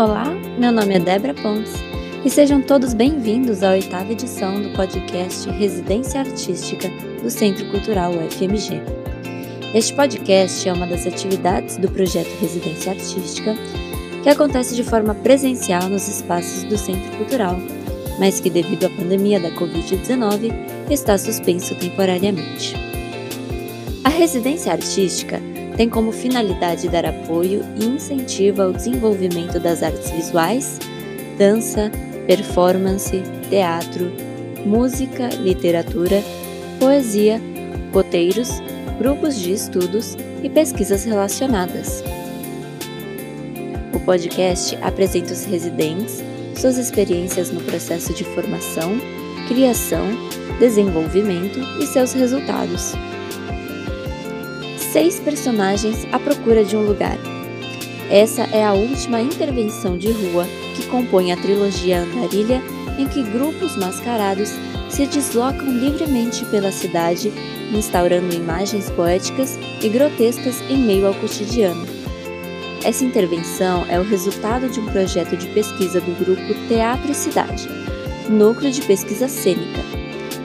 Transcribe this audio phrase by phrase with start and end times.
[0.00, 0.24] Olá,
[0.58, 1.74] meu nome é Débora Pontes
[2.24, 6.88] e sejam todos bem-vindos à oitava edição do podcast Residência Artística
[7.22, 8.80] do Centro Cultural UFMG.
[9.74, 13.54] Este podcast é uma das atividades do projeto Residência Artística
[14.22, 17.56] que acontece de forma presencial nos espaços do Centro Cultural,
[18.18, 20.50] mas que, devido à pandemia da Covid-19,
[20.90, 22.74] está suspenso temporariamente.
[24.02, 25.49] A residência artística
[25.80, 30.78] tem como finalidade dar apoio e incentivo ao desenvolvimento das artes visuais,
[31.38, 31.90] dança,
[32.26, 34.12] performance, teatro,
[34.66, 36.22] música, literatura,
[36.78, 37.40] poesia,
[37.94, 38.60] roteiros,
[38.98, 42.04] grupos de estudos e pesquisas relacionadas.
[43.94, 46.22] O podcast apresenta os residentes,
[46.56, 49.00] suas experiências no processo de formação,
[49.48, 50.04] criação,
[50.58, 52.94] desenvolvimento e seus resultados
[54.92, 57.16] seis personagens à procura de um lugar.
[58.10, 62.60] Essa é a última intervenção de rua que compõe a trilogia Andarilha,
[62.98, 64.50] em que grupos mascarados
[64.88, 67.32] se deslocam livremente pela cidade,
[67.72, 71.86] instaurando imagens poéticas e grotescas em meio ao cotidiano.
[72.82, 77.68] Essa intervenção é o resultado de um projeto de pesquisa do grupo Teatro e Cidade,
[78.28, 79.99] núcleo de pesquisa cênica,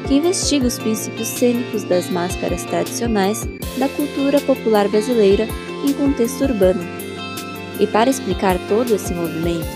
[0.08, 3.46] que investiga os princípios cênicos das máscaras tradicionais
[3.78, 5.48] da cultura popular brasileira
[5.84, 6.84] em contexto urbano.
[7.80, 9.68] E para explicar todo esse movimento,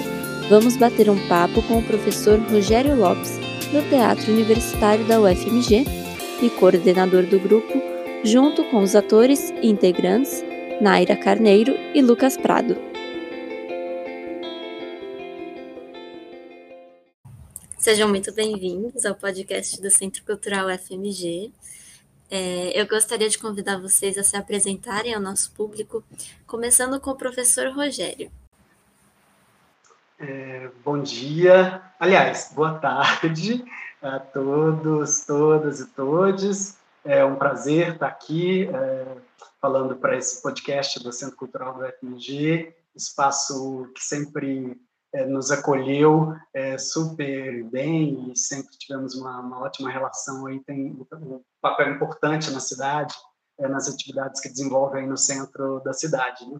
[0.49, 3.37] vamos bater um papo com o professor Rogério Lopes,
[3.71, 5.85] do Teatro Universitário da UFMG
[6.41, 7.81] e coordenador do grupo,
[8.23, 10.43] junto com os atores integrantes
[10.81, 12.88] Naira Carneiro e Lucas Prado.
[17.89, 21.51] Sejam muito bem-vindos ao podcast do Centro Cultural FMG.
[22.29, 26.03] É, eu gostaria de convidar vocês a se apresentarem ao nosso público,
[26.45, 28.31] começando com o professor Rogério.
[30.19, 33.65] É, bom dia, aliás, boa tarde
[34.03, 36.77] a todos, todas e todes.
[37.03, 39.17] É um prazer estar aqui é,
[39.59, 44.79] falando para esse podcast do Centro Cultural do FMG, espaço que sempre
[45.27, 51.41] nos acolheu é, super bem e sempre tivemos uma, uma, ótima relação aí tem um
[51.61, 53.15] papel importante na cidade
[53.59, 56.59] é, nas atividades que desenvolve aí no centro da cidade né?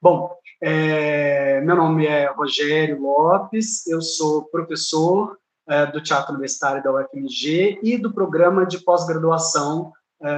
[0.00, 5.38] bom é, meu nome é Rogério Lopes eu sou professor
[5.68, 10.30] é, do Teatro Universitário da UFMG e do programa de pós-graduação é,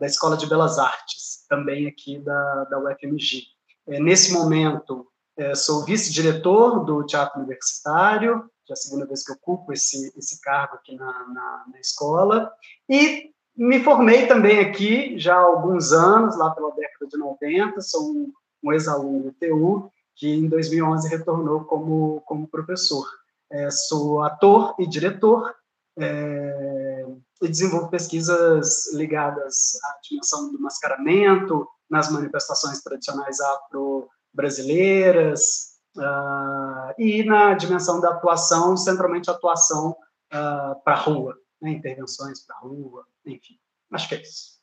[0.00, 3.42] da Escola de Belas Artes também aqui da, da UFMG
[3.86, 5.06] nesse momento
[5.36, 10.40] é, sou vice-diretor do Teatro Universitário, já é a segunda vez que ocupo esse, esse
[10.40, 12.52] cargo aqui na, na, na escola,
[12.88, 18.10] e me formei também aqui já há alguns anos, lá pela década de 90, sou
[18.10, 23.06] um, um ex-aluno do TU, que em 2011 retornou como, como professor.
[23.50, 25.54] É, sou ator e diretor,
[25.96, 27.06] é,
[27.42, 37.22] e desenvolvo pesquisas ligadas à dimensão do mascaramento, nas manifestações tradicionais afro brasileiras, uh, e
[37.24, 43.06] na dimensão da atuação, centralmente atuação uh, para a rua, né, intervenções para a rua,
[43.24, 43.58] enfim,
[43.92, 44.54] acho que é isso.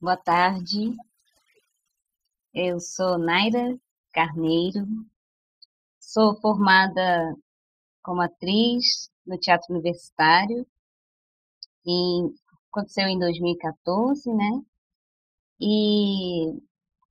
[0.00, 0.96] Boa tarde,
[2.52, 3.78] eu sou Naira
[4.12, 4.84] Carneiro,
[6.00, 7.36] sou formada
[8.02, 10.66] como atriz no Teatro Universitário,
[11.86, 12.34] em,
[12.70, 14.62] aconteceu em 2014, né?
[15.62, 16.60] E,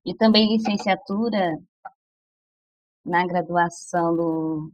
[0.05, 1.57] e também licenciatura
[3.05, 4.71] na graduação do,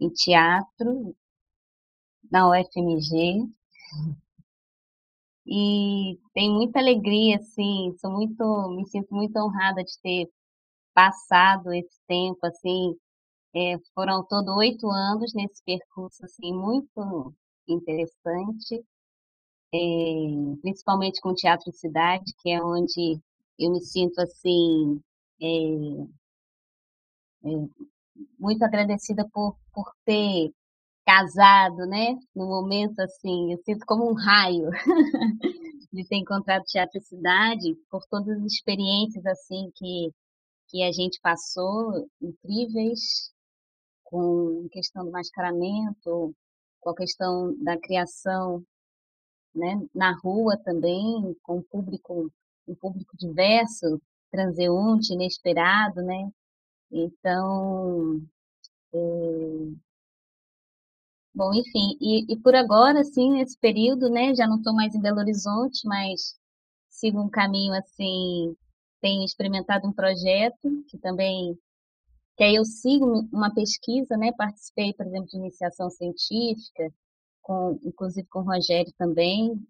[0.00, 1.14] em teatro
[2.30, 3.46] na UFMG.
[5.46, 10.30] E tenho muita alegria, assim, sou muito, me sinto muito honrada de ter
[10.94, 12.96] passado esse tempo, assim,
[13.54, 17.34] é, foram todo oito anos nesse percurso, assim, muito
[17.68, 18.84] interessante
[19.72, 19.78] é,
[20.62, 23.20] principalmente com o Teatro Cidade, que é onde
[23.58, 25.00] eu me sinto assim
[25.40, 25.46] é,
[27.44, 27.68] é,
[28.38, 30.52] muito agradecida por, por ter
[31.06, 32.16] casado, né?
[32.34, 34.70] No momento assim, eu sinto como um raio
[35.92, 40.12] de ter encontrado Teatro Cidade, por todas as experiências assim que
[40.70, 43.32] que a gente passou, incríveis,
[44.04, 46.34] com questão do mascaramento,
[46.80, 48.64] com a questão da criação
[49.54, 52.30] né, na rua também, com um público,
[52.68, 54.00] um público diverso,
[54.30, 56.30] transeunte, inesperado, né?
[56.90, 58.20] Então,
[58.94, 58.98] é...
[61.34, 65.00] bom, enfim, e, e, por agora, assim, nesse período, né, já não estou mais em
[65.00, 66.36] Belo Horizonte, mas
[66.88, 68.56] sigo um caminho, assim,
[69.00, 71.58] tenho experimentado um projeto que também
[72.36, 74.32] que aí eu sigo uma pesquisa, né?
[74.32, 76.90] Participei, por exemplo, de iniciação científica,
[77.50, 79.60] com, inclusive com o Rogério também,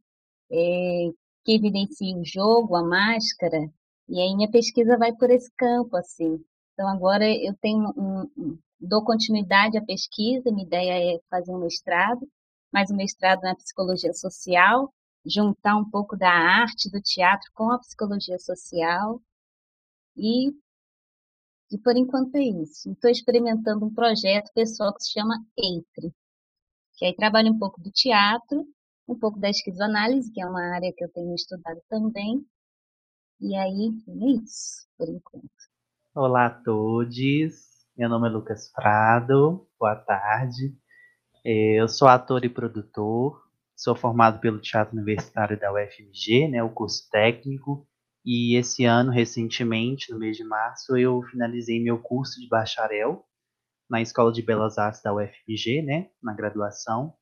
[0.53, 1.11] é,
[1.43, 3.73] que evidencia o jogo, a máscara,
[4.07, 6.45] e aí minha pesquisa vai por esse campo, assim.
[6.75, 12.29] Então agora eu tenho um, dou continuidade à pesquisa, minha ideia é fazer um mestrado,
[12.71, 14.93] mais um mestrado na psicologia social,
[15.25, 19.23] juntar um pouco da arte do teatro com a psicologia social
[20.17, 20.51] e
[21.73, 22.91] e por enquanto é isso.
[22.91, 26.13] Estou experimentando um projeto pessoal que se chama Entre,
[27.01, 28.63] que aí trabalha um pouco do teatro,
[29.09, 32.45] um pouco da esquizoanálise, que é uma área que eu tenho estudado também.
[33.41, 35.49] E aí, é isso, por enquanto.
[36.15, 37.17] Olá a todos,
[37.97, 40.77] meu nome é Lucas Prado, boa tarde.
[41.43, 43.43] É, eu sou ator e produtor,
[43.75, 47.89] sou formado pelo Teatro Universitário da UFMG, né, o curso técnico,
[48.23, 53.25] e esse ano, recentemente, no mês de março, eu finalizei meu curso de bacharel
[53.91, 57.13] na Escola de Belas Artes da UFMG, né, na graduação.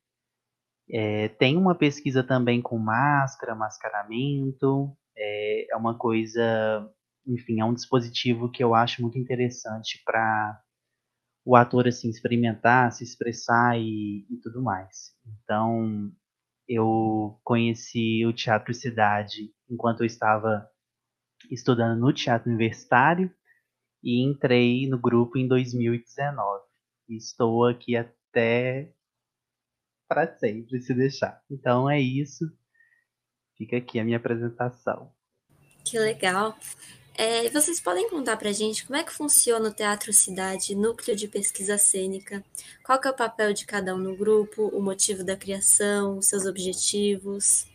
[0.90, 6.86] É, tem uma pesquisa também com máscara, mascaramento, é, é uma coisa,
[7.26, 10.60] enfim, é um dispositivo que eu acho muito interessante para
[11.44, 15.14] o ator assim experimentar, se expressar e, e tudo mais.
[15.42, 16.12] Então,
[16.68, 20.68] eu conheci o Teatro Cidade enquanto eu estava
[21.50, 23.32] estudando no Teatro Universitário
[24.02, 26.64] e entrei no grupo em 2019.
[27.08, 28.92] estou aqui até
[30.08, 31.42] para sempre, se deixar.
[31.50, 32.44] Então é isso.
[33.56, 35.12] Fica aqui a minha apresentação.
[35.84, 36.56] Que legal.
[37.14, 41.16] É, vocês podem contar para a gente como é que funciona o Teatro Cidade, núcleo
[41.16, 42.44] de pesquisa cênica?
[42.84, 46.46] Qual é o papel de cada um no grupo, o motivo da criação, os seus
[46.46, 47.66] objetivos?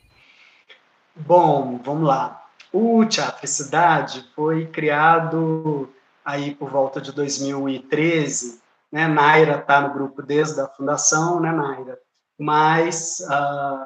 [1.14, 2.50] Bom, vamos lá.
[2.72, 5.94] O Teatro Cidade foi criado
[6.24, 8.62] aí por volta de 2013,
[8.92, 9.08] né?
[9.08, 12.00] Naira está no grupo desde a fundação, né, Naira?
[12.38, 13.86] Mas uh,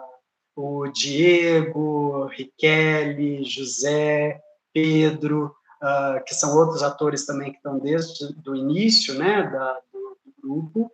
[0.55, 4.41] o Diego, Riquelme, José,
[4.73, 10.17] Pedro, uh, que são outros atores também que estão desde o início, né, da, do,
[10.41, 10.91] grupo.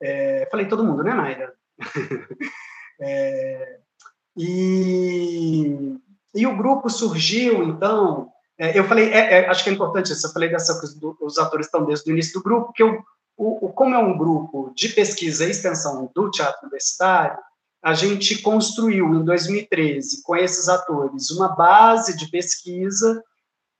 [0.00, 1.52] É, falei todo mundo, né, Naira?
[3.00, 3.78] é,
[4.36, 5.98] e
[6.34, 10.26] e o grupo surgiu, então, é, eu falei, é, é, acho que é importante isso,
[10.26, 13.02] eu falei dessa coisa dos atores estão desde o início do grupo, que eu,
[13.36, 17.38] o, o, como é um grupo de pesquisa e extensão do teatro universitário,
[17.82, 23.22] a gente construiu em 2013 com esses atores uma base de pesquisa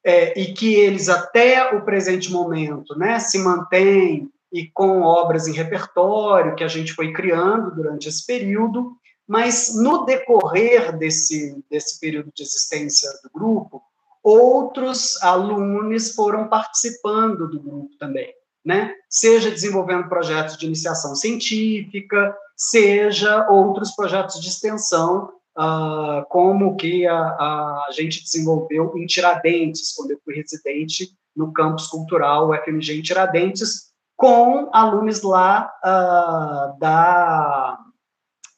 [0.04, 5.52] é, e que eles até o presente momento, né, se mantêm e com obras em
[5.52, 8.96] repertório que a gente foi criando durante esse período
[9.26, 13.82] mas no decorrer desse, desse período de existência do grupo,
[14.24, 18.32] outros alunos foram participando do grupo também,
[18.64, 18.94] né?
[19.08, 27.16] Seja desenvolvendo projetos de iniciação científica, seja outros projetos de extensão, uh, como que a,
[27.16, 33.92] a, gente desenvolveu em Tiradentes, quando eu fui residente no campus cultural UFMG em Tiradentes,
[34.16, 37.78] com alunos lá uh, da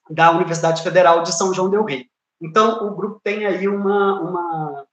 [0.08, 2.06] da Universidade Federal de São João del Rei.
[2.40, 4.85] Então, o grupo tem aí uma, uma,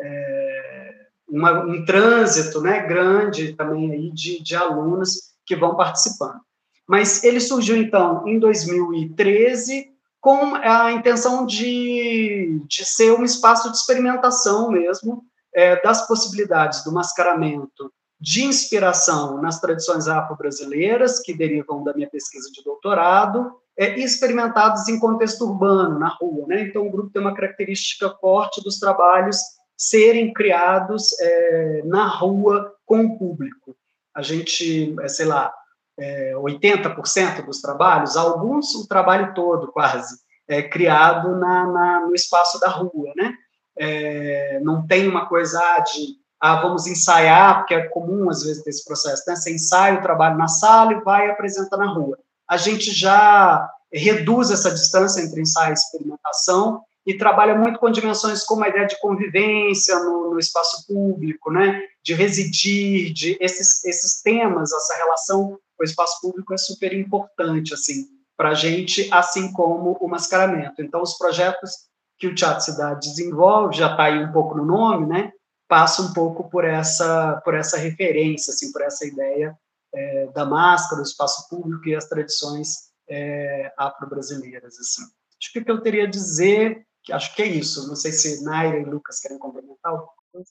[0.00, 0.94] é,
[1.28, 6.40] uma um trânsito né, grande também aí de, de alunos que vão participando.
[6.88, 9.90] Mas ele surgiu, então, em 2013,
[10.20, 16.92] com a intenção de, de ser um espaço de experimentação mesmo é, das possibilidades do
[16.92, 24.88] mascaramento de inspiração nas tradições afro-brasileiras, que derivam da minha pesquisa de doutorado, é, experimentados
[24.88, 26.46] em contexto urbano, na rua.
[26.46, 26.62] Né?
[26.62, 29.38] Então, o grupo tem uma característica forte dos trabalhos
[29.80, 33.74] serem criados é, na rua com o público.
[34.14, 35.52] A gente, é, sei lá,
[35.98, 42.60] é, 80% dos trabalhos, alguns o trabalho todo quase, é criado na, na no espaço
[42.60, 43.12] da rua.
[43.16, 43.34] Né?
[43.78, 48.66] É, não tem uma coisa ah, de ah, vamos ensaiar, porque é comum às vezes
[48.66, 49.36] esse processo, né?
[49.36, 52.18] Você ensaia o trabalho na sala e vai e apresenta na rua
[52.50, 58.44] a gente já reduz essa distância entre ensaio e experimentação e trabalha muito com dimensões
[58.44, 64.20] como a ideia de convivência no, no espaço público, né, de residir, de esses, esses
[64.22, 69.52] temas, essa relação com o espaço público é super importante, assim, para a gente, assim
[69.52, 70.82] como o mascaramento.
[70.82, 71.72] Então, os projetos
[72.18, 75.32] que o Teatro Cidade desenvolve, já está aí um pouco no nome, né,
[75.66, 79.56] passa um pouco por essa, por essa referência, assim, por essa ideia
[79.94, 84.78] é, da máscara, do espaço público e as tradições é, afro-brasileiras.
[84.78, 85.02] Assim.
[85.02, 87.86] Acho que o que eu teria a dizer, acho que é isso.
[87.88, 90.50] Não sei se Naira e Lucas querem complementar alguma coisa.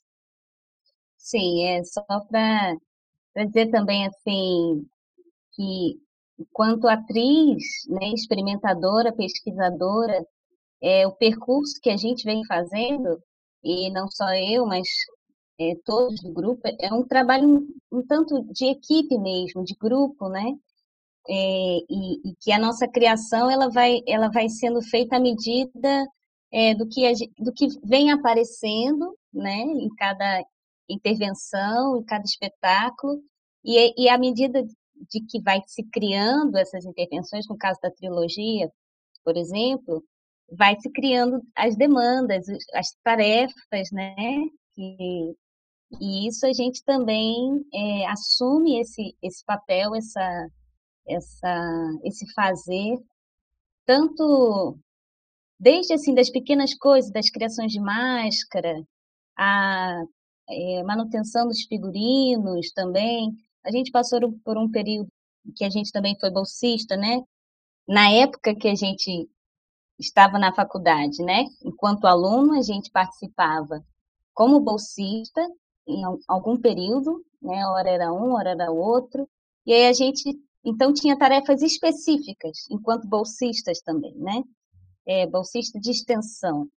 [1.17, 2.75] Sim, é só para
[3.45, 4.85] dizer também assim
[5.53, 5.99] que
[6.39, 10.25] enquanto atriz, né, experimentadora, pesquisadora,
[10.81, 13.21] é, o percurso que a gente vem fazendo,
[13.63, 14.87] e não só eu, mas
[15.59, 20.29] é, todos do grupo, é um trabalho um, um, tanto de equipe mesmo, de grupo,
[20.29, 20.53] né?
[21.27, 21.33] É,
[21.89, 26.07] e, e, que a nossa criação ela vai, ela vai sendo feita à medida
[26.51, 29.61] é, do, que do que vem aparecendo, né?
[29.61, 30.43] Em cada
[30.89, 33.21] intervenção, em cada espetáculo,
[33.63, 38.69] e, e à medida de que vai se criando essas intervenções, no caso da trilogia,
[39.23, 40.03] por exemplo,
[40.51, 44.15] vai se criando as demandas, as tarefas, né?
[44.77, 45.33] E,
[46.01, 50.47] e isso a gente também é, assume esse, esse papel, essa,
[51.07, 52.97] essa, esse fazer,
[53.85, 54.77] tanto
[55.59, 58.83] desde assim das pequenas coisas, das criações de máscara,
[59.37, 60.03] a
[60.49, 63.31] é, manutenção dos figurinos também.
[63.63, 65.09] A gente passou por um período
[65.55, 67.21] que a gente também foi bolsista, né?
[67.87, 69.29] Na época que a gente
[69.99, 71.45] estava na faculdade, né?
[71.63, 73.83] Enquanto aluno, a gente participava
[74.33, 75.41] como bolsista
[75.87, 77.65] em algum período, né?
[77.67, 79.27] Hora era um, hora era outro.
[79.65, 80.23] E aí a gente,
[80.63, 84.43] então, tinha tarefas específicas, enquanto bolsistas também, né?
[85.11, 86.69] É, bolsista de extensão.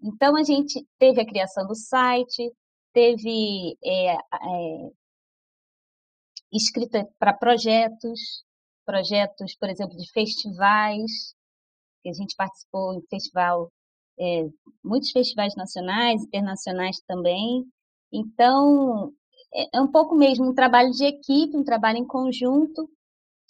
[0.00, 2.52] Então, a gente teve a criação do site,
[2.92, 4.92] teve é, é,
[6.52, 8.44] escrita para projetos,
[8.86, 11.34] projetos, por exemplo, de festivais,
[12.02, 13.72] que a gente participou em festival,
[14.20, 14.48] é,
[14.84, 17.64] muitos festivais nacionais, internacionais também.
[18.12, 19.12] Então,
[19.54, 22.88] é, é um pouco mesmo um trabalho de equipe, um trabalho em conjunto,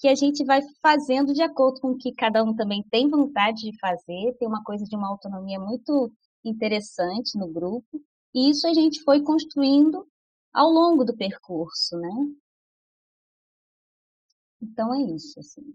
[0.03, 3.71] que a gente vai fazendo de acordo com o que cada um também tem vontade
[3.71, 6.13] de fazer, tem uma coisa de uma autonomia muito
[6.45, 8.03] interessante no grupo,
[8.35, 10.05] e isso a gente foi construindo
[10.53, 12.11] ao longo do percurso, né?
[14.61, 15.73] Então é isso, assim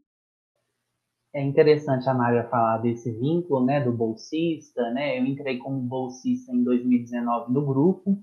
[1.34, 5.20] é interessante a Mária falar desse vínculo, né, do bolsista, né?
[5.20, 8.18] Eu entrei como bolsista em 2019 no grupo.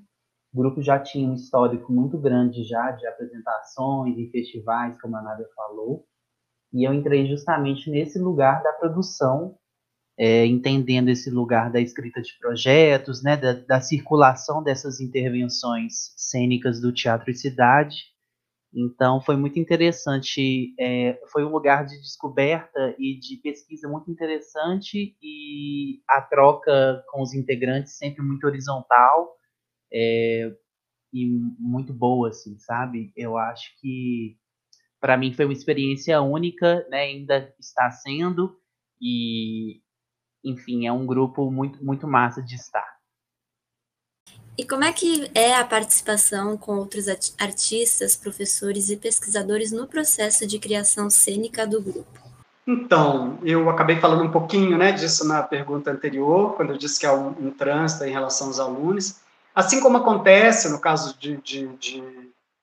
[0.54, 5.22] O grupo já tinha um histórico muito grande já de apresentações e festivais, como a
[5.22, 6.06] Nádia falou.
[6.72, 9.56] E eu entrei justamente nesse lugar da produção,
[10.16, 16.80] é, entendendo esse lugar da escrita de projetos, né, da, da circulação dessas intervenções cênicas
[16.80, 18.14] do Teatro e Cidade
[18.74, 25.16] então foi muito interessante, é, foi um lugar de descoberta e de pesquisa muito interessante
[25.22, 29.36] e a troca com os integrantes sempre muito horizontal
[29.94, 30.52] é,
[31.12, 31.26] e
[31.58, 33.12] muito boa, assim, sabe?
[33.16, 34.36] Eu acho que
[35.00, 37.02] para mim foi uma experiência única, né?
[37.02, 38.58] Ainda está sendo
[39.00, 39.80] e,
[40.44, 42.94] enfim, é um grupo muito muito massa de estar.
[44.56, 47.06] E como é que é a participação com outros
[47.38, 52.24] artistas, professores e pesquisadores no processo de criação cênica do grupo?
[52.66, 57.04] Então, eu acabei falando um pouquinho né, disso na pergunta anterior, quando eu disse que
[57.04, 59.23] há um, um trânsito em relação aos alunos.
[59.54, 62.02] Assim como acontece no caso de, de, de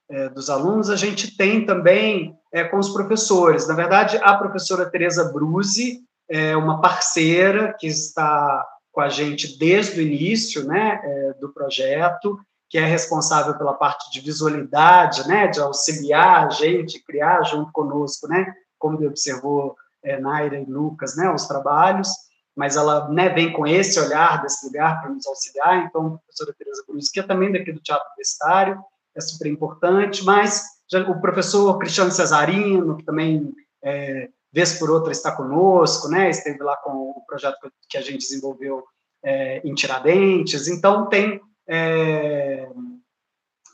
[0.09, 3.67] é, dos alunos, a gente tem também é, com os professores.
[3.67, 9.99] Na verdade, a professora Tereza Bruzi é uma parceira que está com a gente desde
[9.99, 12.37] o início né, é, do projeto,
[12.69, 18.27] que é responsável pela parte de visualidade, né, de auxiliar a gente, criar junto conosco,
[18.27, 22.09] né, como observou é, Naira e Lucas, né, os trabalhos,
[22.55, 26.55] mas ela né, vem com esse olhar desse lugar para nos auxiliar, então, a professora
[26.57, 28.83] Tereza que é também daqui do Teatro Universitário,
[29.15, 33.53] é super importante, mas já, o professor Cristiano Cesarino, que também
[33.83, 36.29] é, vez por outra está conosco, né?
[36.29, 38.83] Esteve lá com o projeto que a gente desenvolveu
[39.23, 40.67] é, em Tiradentes.
[40.67, 42.69] Então tem é,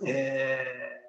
[0.06, 1.02] é,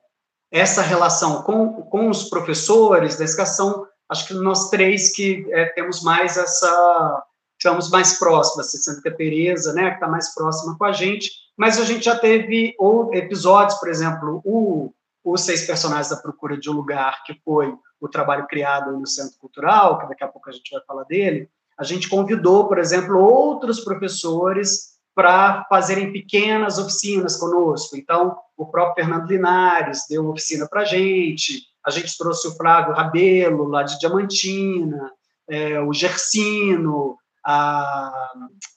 [0.50, 3.86] essa relação com, com os professores da educação.
[4.08, 7.24] Acho que nós três que é, temos mais essa
[7.58, 11.78] estamos mais próximas, a Santa Teresa, né, que está mais próxima com a gente, mas
[11.78, 12.74] a gente já teve
[13.12, 14.92] episódios, por exemplo, o,
[15.24, 19.36] os seis personagens da procura de um lugar, que foi o trabalho criado no Centro
[19.38, 23.18] Cultural, que daqui a pouco a gente vai falar dele, a gente convidou, por exemplo,
[23.18, 27.96] outros professores para fazerem pequenas oficinas conosco.
[27.96, 32.56] Então, o próprio Fernando Linares deu uma oficina para a gente, a gente trouxe o
[32.56, 35.10] Flávio Rabelo, lá de Diamantina,
[35.48, 37.16] é, o Gersino,
[37.50, 38.30] a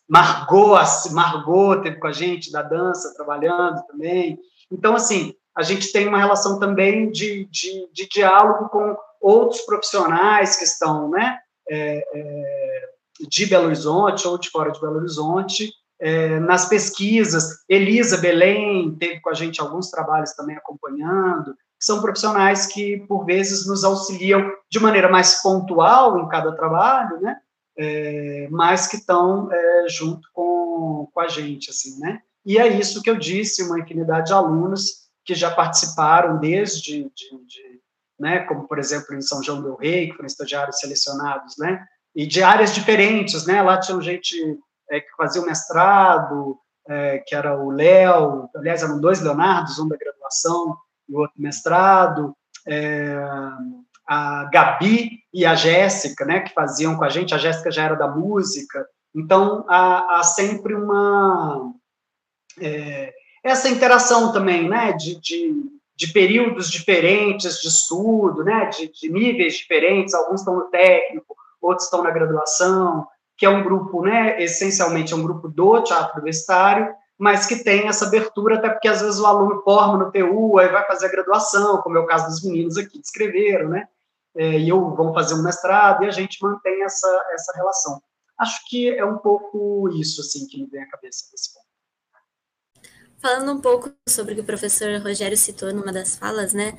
[0.07, 0.79] Margot,
[1.11, 4.39] Margot teve com a gente da dança, trabalhando também.
[4.71, 10.55] Então, assim, a gente tem uma relação também de, de, de diálogo com outros profissionais
[10.55, 11.37] que estão né,
[11.69, 12.81] é, é,
[13.27, 17.65] de Belo Horizonte ou de fora de Belo Horizonte, é, nas pesquisas.
[17.67, 21.53] Elisa Belém teve com a gente alguns trabalhos também acompanhando.
[21.77, 27.35] São profissionais que, por vezes, nos auxiliam de maneira mais pontual em cada trabalho, né?
[27.83, 32.21] É, mas que estão é, junto com, com a gente, assim, né?
[32.45, 37.45] E é isso que eu disse, uma infinidade de alunos que já participaram desde, de,
[37.45, 37.81] de,
[38.19, 41.83] né, como, por exemplo, em São João del Rei, que foram estagiários selecionados, né?
[42.15, 43.63] E de áreas diferentes, né?
[43.63, 44.35] Lá tinha gente
[44.91, 49.87] é, que fazia o mestrado, é, que era o Léo, aliás, eram dois Leonardos, um
[49.87, 50.77] da graduação
[51.09, 52.35] e o outro mestrado,
[52.67, 53.15] é,
[54.11, 57.95] a Gabi e a Jéssica, né, que faziam com a gente, a Jéssica já era
[57.95, 61.71] da música, então há, há sempre uma...
[62.59, 65.63] É, essa interação também, né, de, de,
[65.95, 71.85] de, períodos diferentes de estudo, né, de, de níveis diferentes, alguns estão no técnico, outros
[71.85, 76.93] estão na graduação, que é um grupo, né, essencialmente é um grupo do teatro universitário,
[77.17, 80.67] mas que tem essa abertura, até porque às vezes o aluno forma no TU, aí
[80.67, 83.87] vai fazer a graduação, como é o caso dos meninos aqui que escreveram, né,
[84.35, 88.01] é, e eu vão fazer um mestrado, e a gente mantém essa, essa relação.
[88.39, 91.71] Acho que é um pouco isso, assim, que me vem à cabeça nesse ponto.
[93.21, 96.75] Falando um pouco sobre o que o professor Rogério citou numa das falas, né?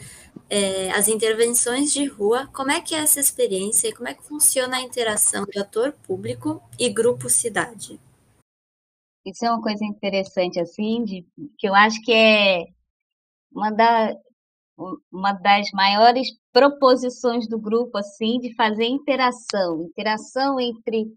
[0.51, 4.25] É, as intervenções de rua, como é que é essa experiência e como é que
[4.25, 8.01] funciona a interação de ator público e grupo cidade?
[9.25, 11.25] Isso é uma coisa interessante, assim, de,
[11.57, 12.65] que eu acho que é
[13.53, 14.13] uma, da,
[14.77, 21.13] uma das maiores proposições do grupo, assim, de fazer interação, interação entre,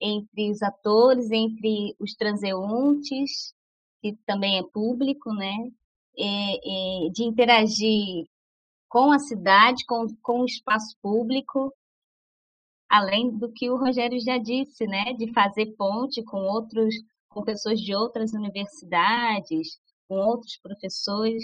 [0.00, 3.54] entre os atores, entre os transeuntes,
[4.02, 5.70] que também é público, né?
[6.18, 8.24] É, é, de interagir
[8.88, 11.72] com a cidade, com, com o espaço público,
[12.88, 15.12] além do que o Rogério já disse, né?
[15.14, 16.94] De fazer ponte com outros,
[17.28, 19.78] com pessoas de outras universidades,
[20.08, 21.42] com outros professores.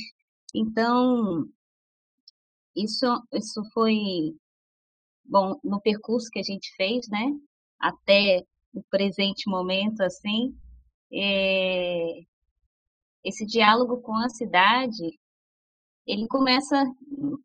[0.55, 1.49] Então,
[2.77, 4.37] isso, isso foi
[5.25, 7.33] bom no percurso que a gente fez, né?
[7.79, 10.57] Até o presente momento, assim,
[11.13, 12.23] é,
[13.25, 15.19] esse diálogo com a cidade,
[16.07, 16.85] ele começa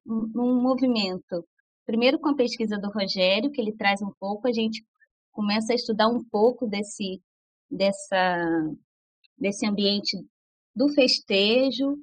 [0.05, 1.45] num movimento.
[1.85, 4.85] Primeiro com a pesquisa do Rogério, que ele traz um pouco, a gente
[5.31, 7.21] começa a estudar um pouco desse,
[7.69, 8.73] dessa,
[9.37, 10.17] desse ambiente
[10.75, 11.97] do festejo,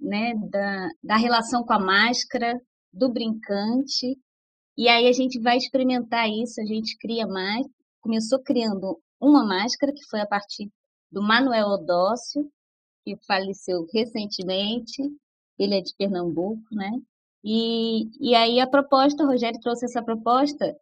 [0.00, 2.60] né, da, da relação com a máscara,
[2.92, 4.18] do brincante,
[4.76, 7.66] e aí a gente vai experimentar isso, a gente cria mais,
[8.00, 10.70] começou criando uma máscara, que foi a partir
[11.10, 12.50] do Manuel Odócio,
[13.04, 15.02] que faleceu recentemente,
[15.58, 16.90] ele é de Pernambuco, né?
[17.42, 20.76] E, e aí a proposta, o Rogério trouxe essa proposta,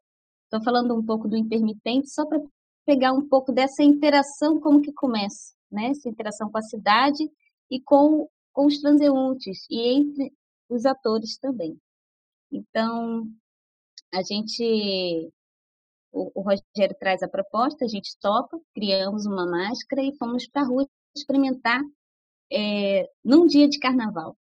[0.44, 2.40] estou falando um pouco do intermitente, só para
[2.87, 5.90] pegar um pouco dessa interação, como que começa, né?
[5.90, 7.22] Essa interação com a cidade
[7.70, 10.33] e com, com os transeuntes, e entre
[10.69, 11.79] os atores também.
[12.51, 13.29] Então,
[14.12, 15.31] a gente,
[16.12, 20.62] o, o Rogério traz a proposta, a gente topa, criamos uma máscara e fomos para
[20.62, 21.81] a rua experimentar
[22.51, 24.37] é, num dia de carnaval.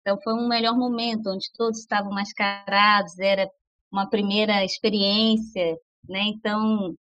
[0.00, 3.48] Então foi um melhor momento, onde todos estavam mascarados, era
[3.92, 6.22] uma primeira experiência, né?
[6.22, 6.94] Então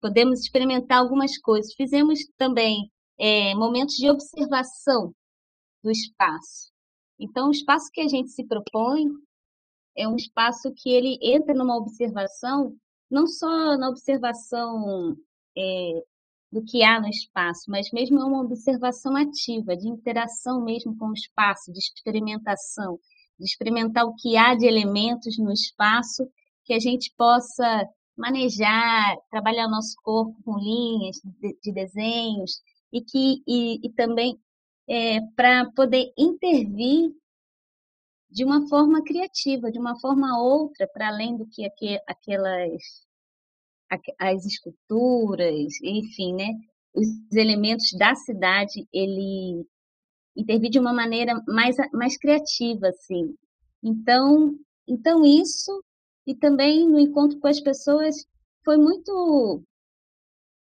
[0.00, 1.74] podemos experimentar algumas coisas.
[1.74, 5.14] Fizemos também é, momentos de observação
[5.84, 6.72] do espaço.
[7.20, 9.04] Então o espaço que a gente se propõe
[9.96, 12.74] é um espaço que ele entra numa observação,
[13.08, 15.14] não só na observação
[15.56, 16.02] é,
[16.50, 21.08] do que há no espaço, mas mesmo é uma observação ativa, de interação mesmo com
[21.08, 22.98] o espaço, de experimentação,
[23.38, 26.26] de experimentar o que há de elementos no espaço
[26.64, 33.42] que a gente possa manejar, trabalhar nosso corpo com linhas de, de desenhos e que
[33.46, 34.38] e, e também
[34.88, 37.12] é, para poder intervir
[38.30, 41.64] de uma forma criativa, de uma forma outra, para além do que
[42.06, 42.82] aquelas
[44.18, 46.48] as esculturas, enfim, né?
[46.94, 49.64] Os elementos da cidade, ele
[50.36, 53.36] intervir de uma maneira mais, mais criativa, assim.
[53.82, 55.82] Então, então isso
[56.26, 58.16] e também no encontro com as pessoas
[58.64, 59.62] foi muito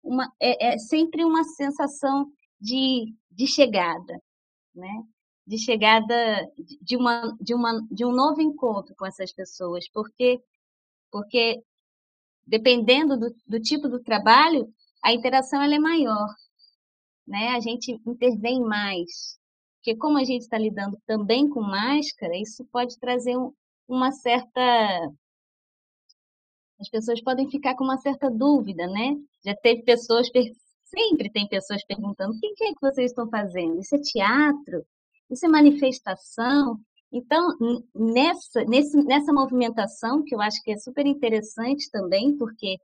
[0.03, 4.21] uma é, é sempre uma sensação de, de chegada,
[4.75, 5.05] né?
[5.47, 6.15] De chegada
[6.83, 10.41] de uma de uma de um novo encontro com essas pessoas, porque
[11.11, 11.63] porque
[12.47, 14.73] dependendo do, do tipo do trabalho,
[15.05, 16.29] a interação ela é maior,
[17.27, 17.51] né?
[17.51, 19.39] A gente intervém mais,
[19.79, 23.53] porque como a gente está lidando também com máscara, isso pode trazer um,
[23.89, 24.63] uma certa
[26.81, 29.17] as pessoas podem ficar com uma certa dúvida, né?
[29.45, 30.29] Já teve pessoas
[30.87, 33.81] sempre tem pessoas perguntando: o que é que vocês estão fazendo?
[33.81, 34.85] Isso é teatro?
[35.31, 36.79] Isso é manifestação?
[37.13, 37.53] Então,
[37.95, 42.77] nessa, nesse, nessa movimentação, que eu acho que é super interessante também, porque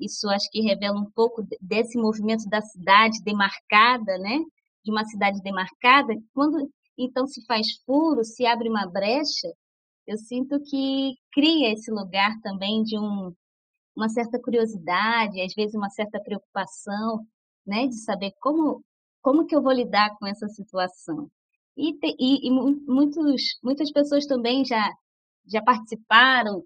[0.00, 4.38] isso acho que revela um pouco desse movimento da cidade demarcada, né?
[4.84, 9.48] De uma cidade demarcada, quando então se faz furo, se abre uma brecha,
[10.06, 13.34] eu sinto que cria esse lugar também de um,
[13.94, 17.26] uma certa curiosidade, às vezes uma certa preocupação,
[17.66, 18.84] né, de saber como
[19.22, 21.28] como que eu vou lidar com essa situação.
[21.76, 24.88] E, te, e, e muitos, muitas pessoas também já
[25.46, 26.64] já participaram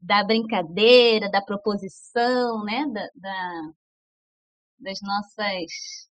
[0.00, 3.72] da brincadeira, da proposição, né, da, da
[4.78, 6.08] das nossas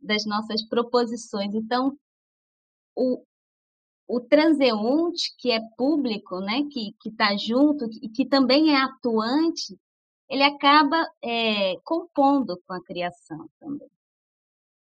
[0.00, 1.54] das nossas proposições.
[1.54, 1.98] Então,
[2.94, 3.24] o,
[4.06, 9.78] o transeunte que é público, né, que está junto e que também é atuante,
[10.28, 13.88] ele acaba é, compondo com a criação também.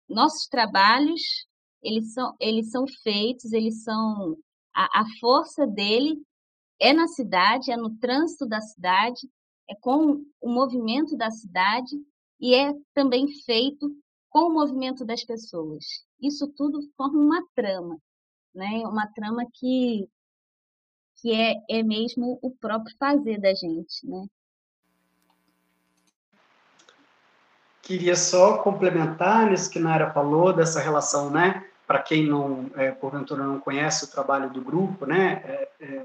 [0.08, 1.46] Nossos trabalhos,
[1.82, 4.36] eles são, eles são feitos, eles são
[4.74, 6.22] a, a força dele
[6.80, 9.28] é na cidade, é no trânsito da cidade,
[9.68, 11.96] é com o movimento da cidade
[12.40, 13.96] e é também feito
[14.28, 15.84] com o movimento das pessoas.
[16.20, 17.98] Isso tudo forma uma trama
[18.54, 18.86] né?
[18.86, 20.08] Uma trama que
[21.20, 24.26] que é, é mesmo o próprio fazer da gente, né?
[27.92, 31.62] Queria só complementar nisso que Nara falou dessa relação, né?
[31.86, 35.42] Para quem não, é, porventura não conhece o trabalho do grupo, né?
[35.44, 36.04] É, é,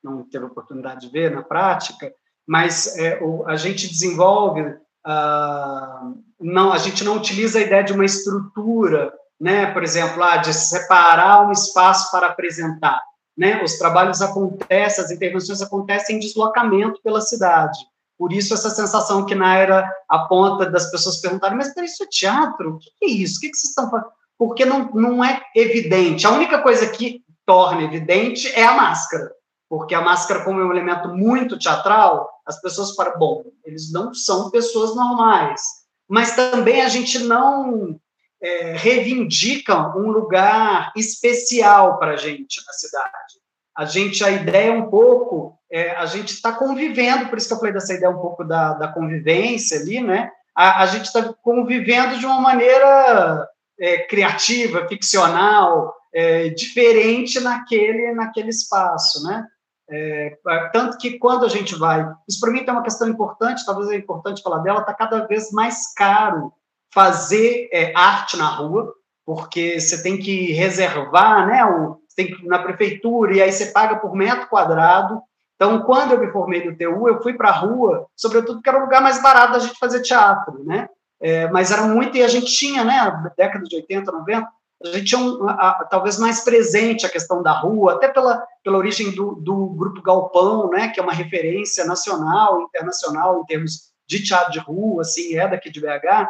[0.00, 2.12] não teve oportunidade de ver na prática,
[2.46, 7.92] mas é, o, a gente desenvolve, ah, não, a gente não utiliza a ideia de
[7.92, 9.66] uma estrutura né?
[9.72, 13.02] Por exemplo, ah, de separar um espaço para apresentar,
[13.36, 13.60] né?
[13.60, 17.78] Os trabalhos acontecem, as intervenções acontecem em deslocamento pela cidade.
[18.18, 22.74] Por isso essa sensação que Naira aponta das pessoas perguntarem, mas isso é teatro?
[22.74, 23.38] O que é isso?
[23.38, 24.10] O que vocês estão fazendo?
[24.38, 26.26] Porque não, não é evidente.
[26.26, 29.30] A única coisa que torna evidente é a máscara.
[29.68, 34.14] Porque a máscara, como é um elemento muito teatral, as pessoas falam, bom, eles não
[34.14, 35.60] são pessoas normais.
[36.08, 37.98] Mas também a gente não
[38.40, 43.43] é, reivindicam um lugar especial para a gente na cidade.
[43.76, 47.54] A gente, a ideia é um pouco, é, a gente está convivendo, por isso que
[47.54, 50.30] eu falei dessa ideia um pouco da, da convivência ali, né?
[50.54, 53.48] A, a gente está convivendo de uma maneira
[53.80, 59.44] é, criativa, ficcional, é, diferente naquele, naquele espaço, né?
[59.90, 60.38] É,
[60.72, 63.96] tanto que quando a gente vai, isso para mim tem uma questão importante, talvez é
[63.96, 66.52] importante falar dela, está cada vez mais caro
[66.92, 68.94] fazer é, arte na rua,
[69.26, 71.64] porque você tem que reservar, né?
[71.64, 75.20] O, tem que na prefeitura e aí você paga por metro quadrado.
[75.56, 78.78] Então, quando eu me formei no TU, eu fui para a rua, sobretudo porque era
[78.78, 80.88] o lugar mais barato da gente fazer teatro, né?
[81.20, 84.48] É, mas era muito, e a gente tinha, né, na década de 80, 90,
[84.84, 88.44] a gente tinha um, a, a, talvez mais presente a questão da rua, até pela,
[88.62, 93.92] pela origem do, do Grupo Galpão, né, que é uma referência nacional, internacional em termos
[94.06, 96.28] de teatro de rua, assim, é daqui de BH,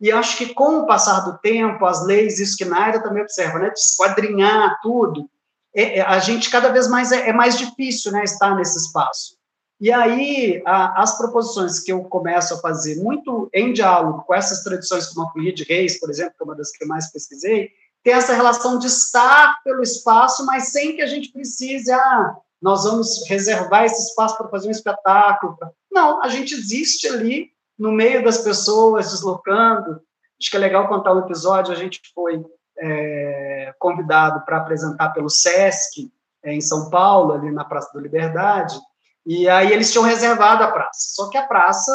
[0.00, 3.58] e acho que com o passar do tempo, as leis, isso que Naira também observa,
[3.58, 5.28] né, de esquadrinhar tudo,
[5.74, 9.38] é, é, a gente cada vez mais é, é, mais difícil né, estar nesse espaço.
[9.80, 14.62] E aí, a, as proposições que eu começo a fazer, muito em diálogo com essas
[14.62, 17.10] tradições, como a Folia de Reis, por exemplo, que é uma das que eu mais
[17.12, 17.70] pesquisei,
[18.02, 22.84] tem essa relação de estar pelo espaço, mas sem que a gente precise, ah, nós
[22.84, 25.56] vamos reservar esse espaço para fazer um espetáculo.
[25.90, 30.02] Não, a gente existe ali no meio das pessoas, deslocando.
[30.38, 31.72] Acho que é legal contar um episódio.
[31.72, 32.44] A gente foi
[32.78, 36.12] é, convidado para apresentar pelo SESC,
[36.42, 38.78] é, em São Paulo, ali na Praça da Liberdade,
[39.26, 41.14] e aí eles tinham reservado a praça.
[41.14, 41.92] Só que a praça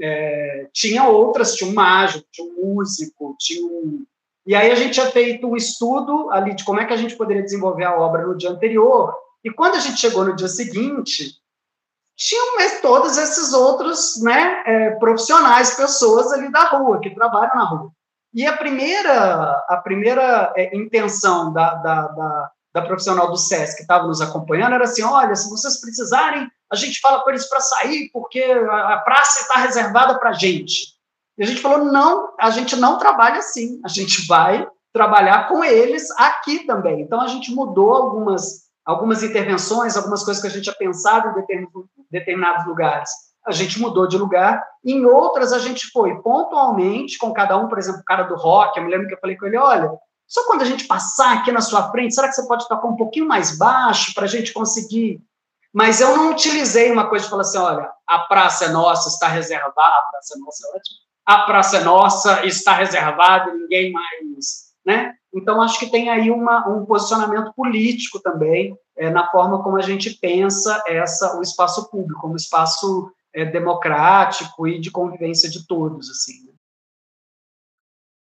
[0.00, 4.04] é, tinha outras, tinha um mágico, tinha um músico, tinha um.
[4.46, 7.16] E aí a gente tinha feito um estudo ali de como é que a gente
[7.16, 9.14] poderia desenvolver a obra no dia anterior.
[9.44, 11.41] E quando a gente chegou no dia seguinte,
[12.16, 17.90] tinham todos esses outros né, é, profissionais, pessoas ali da rua, que trabalham na rua.
[18.34, 23.82] E a primeira, a primeira é, intenção da, da, da, da, profissional do SESC que
[23.82, 27.60] estava nos acompanhando era assim: olha, se vocês precisarem, a gente fala para eles para
[27.60, 30.94] sair, porque a, a praça está reservada para a gente.
[31.36, 35.62] E a gente falou: não, a gente não trabalha assim, a gente vai trabalhar com
[35.62, 37.02] eles aqui também.
[37.02, 41.66] Então a gente mudou algumas algumas intervenções, algumas coisas que a gente tinha pensado em
[42.12, 43.10] determinados lugares,
[43.44, 44.62] a gente mudou de lugar.
[44.84, 48.78] Em outras, a gente foi pontualmente com cada um, por exemplo, o cara do rock.
[48.78, 49.90] Eu me lembro que eu falei com ele: olha,
[50.28, 52.96] só quando a gente passar aqui na sua frente, será que você pode tocar um
[52.96, 55.20] pouquinho mais baixo para a gente conseguir?
[55.72, 59.26] Mas eu não utilizei uma coisa de falar assim: olha, a praça é nossa, está
[59.26, 60.80] reservada, a praça é nossa, é
[61.24, 65.14] a praça é nossa, está reservada, ninguém mais, né?
[65.34, 69.82] Então acho que tem aí uma, um posicionamento político também é, na forma como a
[69.82, 76.10] gente pensa essa o espaço público, como espaço é, democrático e de convivência de todos,
[76.10, 76.46] assim.
[76.46, 76.52] Né?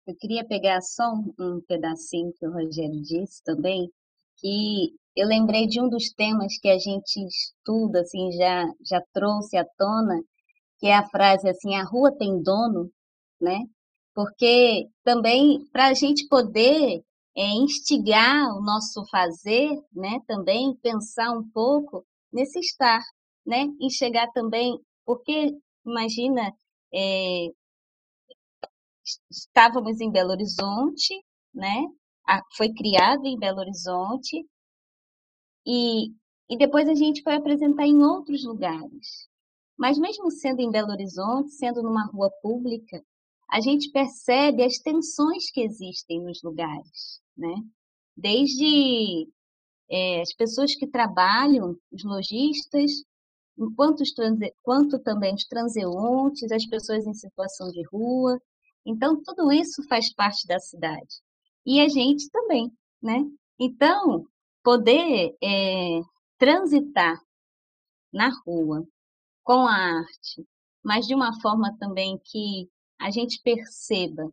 [0.08, 3.92] Eu queria pegar só um, um pedacinho que o Rogério disse também,
[4.38, 9.58] que eu lembrei de um dos temas que a gente estuda, assim, já, já trouxe
[9.58, 10.22] à tona,
[10.80, 12.90] que é a frase assim, a rua tem dono,
[13.40, 13.60] né?
[14.20, 17.02] Porque também para a gente poder
[17.38, 20.20] é, instigar o nosso fazer, né?
[20.28, 23.00] Também pensar um pouco nesse estar,
[23.46, 23.68] né?
[23.80, 26.54] E chegar também, porque imagina,
[26.94, 27.48] é,
[29.32, 31.86] estávamos em Belo Horizonte, né?
[32.58, 34.46] foi criado em Belo Horizonte
[35.66, 36.10] e,
[36.50, 39.30] e depois a gente foi apresentar em outros lugares.
[39.78, 43.02] Mas mesmo sendo em Belo Horizonte, sendo numa rua pública,
[43.50, 47.56] a gente percebe as tensões que existem nos lugares, né?
[48.16, 49.28] Desde
[49.90, 52.92] é, as pessoas que trabalham, os lojistas,
[53.58, 54.04] enquanto
[54.62, 58.40] quanto também os transeuntes, as pessoas em situação de rua.
[58.86, 61.22] Então, tudo isso faz parte da cidade.
[61.66, 63.26] E a gente também, né?
[63.60, 64.26] Então,
[64.64, 66.02] poder é,
[66.38, 67.20] transitar
[68.14, 68.88] na rua
[69.44, 70.46] com a arte,
[70.84, 74.32] mas de uma forma também que a gente perceba,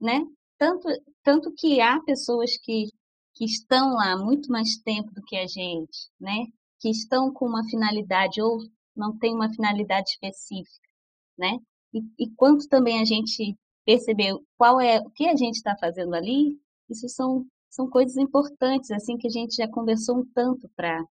[0.00, 0.24] né?
[0.58, 0.88] Tanto,
[1.22, 2.86] tanto que há pessoas que,
[3.34, 6.46] que estão lá muito mais tempo do que a gente, né?
[6.80, 8.58] Que estão com uma finalidade ou
[8.94, 10.88] não tem uma finalidade específica,
[11.38, 11.58] né?
[11.92, 16.14] E, e quanto também a gente percebeu qual é o que a gente está fazendo
[16.14, 21.04] ali, isso são, são coisas importantes, assim, que a gente já conversou um tanto para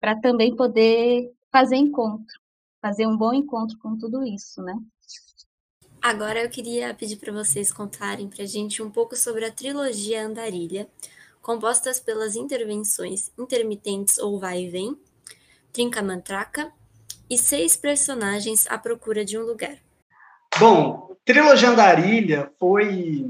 [0.00, 2.38] para também poder fazer encontro
[2.84, 4.74] fazer um bom encontro com tudo isso, né?
[6.04, 10.26] Agora eu queria pedir para vocês contarem para a gente um pouco sobre a trilogia
[10.26, 10.86] Andarilha,
[11.40, 14.98] compostas pelas intervenções intermitentes ou vai e vem,
[15.72, 16.70] Trinca Mantraca
[17.30, 19.78] e seis personagens à procura de um lugar.
[20.60, 23.24] Bom, Trilogia Andarilha foi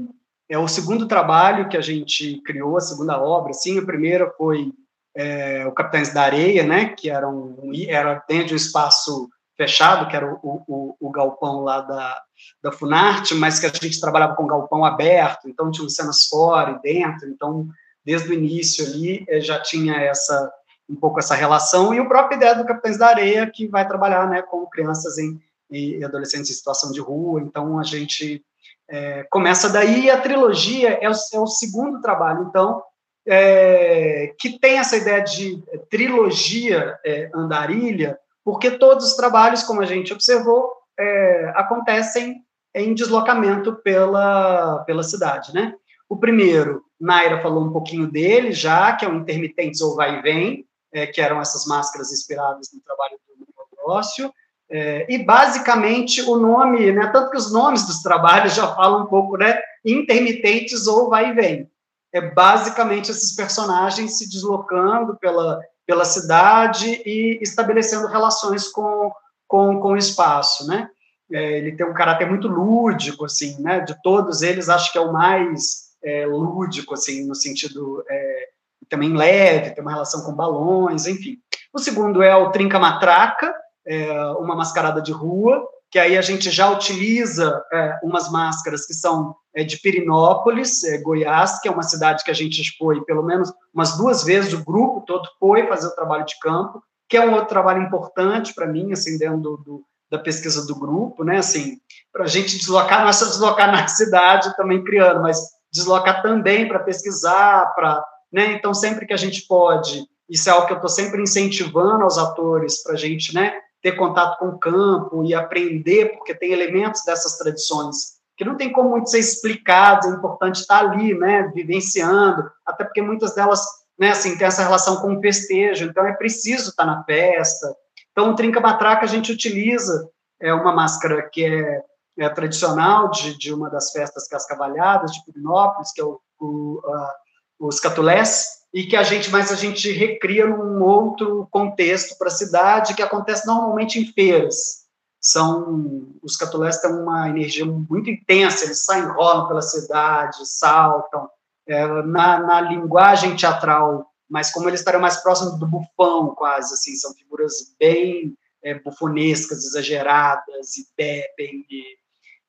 [0.49, 3.53] é o segundo trabalho que a gente criou, a segunda obra.
[3.53, 4.73] Sim, a primeira foi
[5.15, 10.07] é, o Capitães da Areia, né, que era, um, era dentro de um espaço fechado,
[10.07, 12.21] que era o, o, o, galpão lá da,
[12.61, 16.81] da Funarte, mas que a gente trabalhava com galpão aberto, então tinha cenas fora e
[16.81, 17.67] dentro, então
[18.03, 20.51] desde o início ali eh, já tinha essa
[20.87, 24.29] um pouco essa relação e o próprio ideia do Capitães da Areia que vai trabalhar
[24.29, 25.41] né com crianças em,
[25.71, 28.43] e adolescentes em situação de rua, então a gente
[28.87, 32.83] é, começa daí e a trilogia é o, é o segundo trabalho, então
[33.27, 36.95] é, que tem essa ideia de trilogia
[37.33, 45.01] andarilha, porque todos os trabalhos, como a gente observou, é, acontecem em deslocamento pela, pela
[45.01, 45.73] cidade, né?
[46.07, 50.21] O primeiro, Naira falou um pouquinho dele já, que é o Intermitentes ou Vai e
[50.21, 54.31] Vem, é, que eram essas máscaras inspiradas no trabalho do Neogrócio,
[54.69, 59.07] é, e basicamente o nome, né, tanto que os nomes dos trabalhos já falam um
[59.07, 61.71] pouco, né, intermitentes ou vai e vem.
[62.13, 69.11] É basicamente esses personagens se deslocando pela, pela cidade e estabelecendo relações com,
[69.47, 70.89] com, com o espaço, né?
[71.31, 73.79] É, ele tem um caráter muito lúdico, assim, né?
[73.81, 78.49] De todos eles, acho que é o mais é, lúdico, assim, no sentido é,
[78.89, 81.37] também leve, tem uma relação com balões, enfim.
[81.73, 83.53] O segundo é o Trinca Matraca,
[83.85, 88.93] é, uma mascarada de rua, que aí a gente já utiliza é, umas máscaras que
[88.93, 93.51] são de Pirinópolis, é, Goiás, que é uma cidade que a gente foi pelo menos
[93.73, 97.33] umas duas vezes, o grupo todo foi fazer o trabalho de campo, que é um
[97.33, 101.77] outro trabalho importante para mim, assim, dentro do, do, da pesquisa do grupo, né, assim,
[102.11, 105.39] para a gente deslocar, não é só deslocar na cidade também criando, mas
[105.71, 110.67] deslocar também para pesquisar, para, né, então sempre que a gente pode, isso é algo
[110.67, 114.57] que eu estou sempre incentivando aos atores para a gente, né, ter contato com o
[114.57, 120.07] campo e aprender, porque tem elementos dessas tradições que não tem como muito ser explicado,
[120.07, 123.61] é importante estar ali, né, vivenciando, até porque muitas delas,
[123.97, 127.75] né, assim, tem essa relação com o festejo, então é preciso estar na festa.
[128.11, 130.09] Então, o trinca-matraca a gente utiliza
[130.41, 131.81] é uma máscara que é,
[132.19, 137.25] é tradicional de, de, uma das festas cascavalhadas de Pirinópolis, que é o, o uh,
[137.59, 142.31] os catulés, e que a gente, mas a gente recria num outro contexto para a
[142.31, 144.84] cidade, que acontece normalmente em feiras.
[145.25, 151.27] São os catulés têm uma energia muito intensa, eles saem rolam pela cidade, saltam.
[151.67, 156.95] É, na, na linguagem teatral, mas como eles estariam mais próximos do bufão, quase assim,
[156.95, 161.65] são figuras bem é, bufonescas, exageradas e bebem.
[161.71, 161.83] E,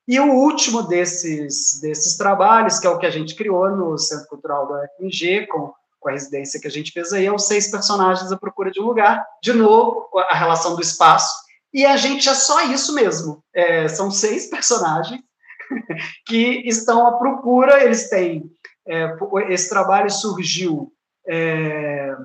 [0.07, 4.29] E o último desses, desses trabalhos, que é o que a gente criou no Centro
[4.29, 7.71] Cultural da UFMG, com, com a residência que a gente fez aí, é os seis
[7.71, 9.27] personagens à procura de um lugar.
[9.43, 11.46] De novo, a relação do espaço.
[11.77, 13.45] E a gente é só isso mesmo.
[13.55, 15.21] É, são seis personagens
[16.25, 18.51] que estão à procura, eles têm.
[18.89, 19.15] É,
[19.51, 20.91] esse trabalho surgiu
[21.29, 22.17] é,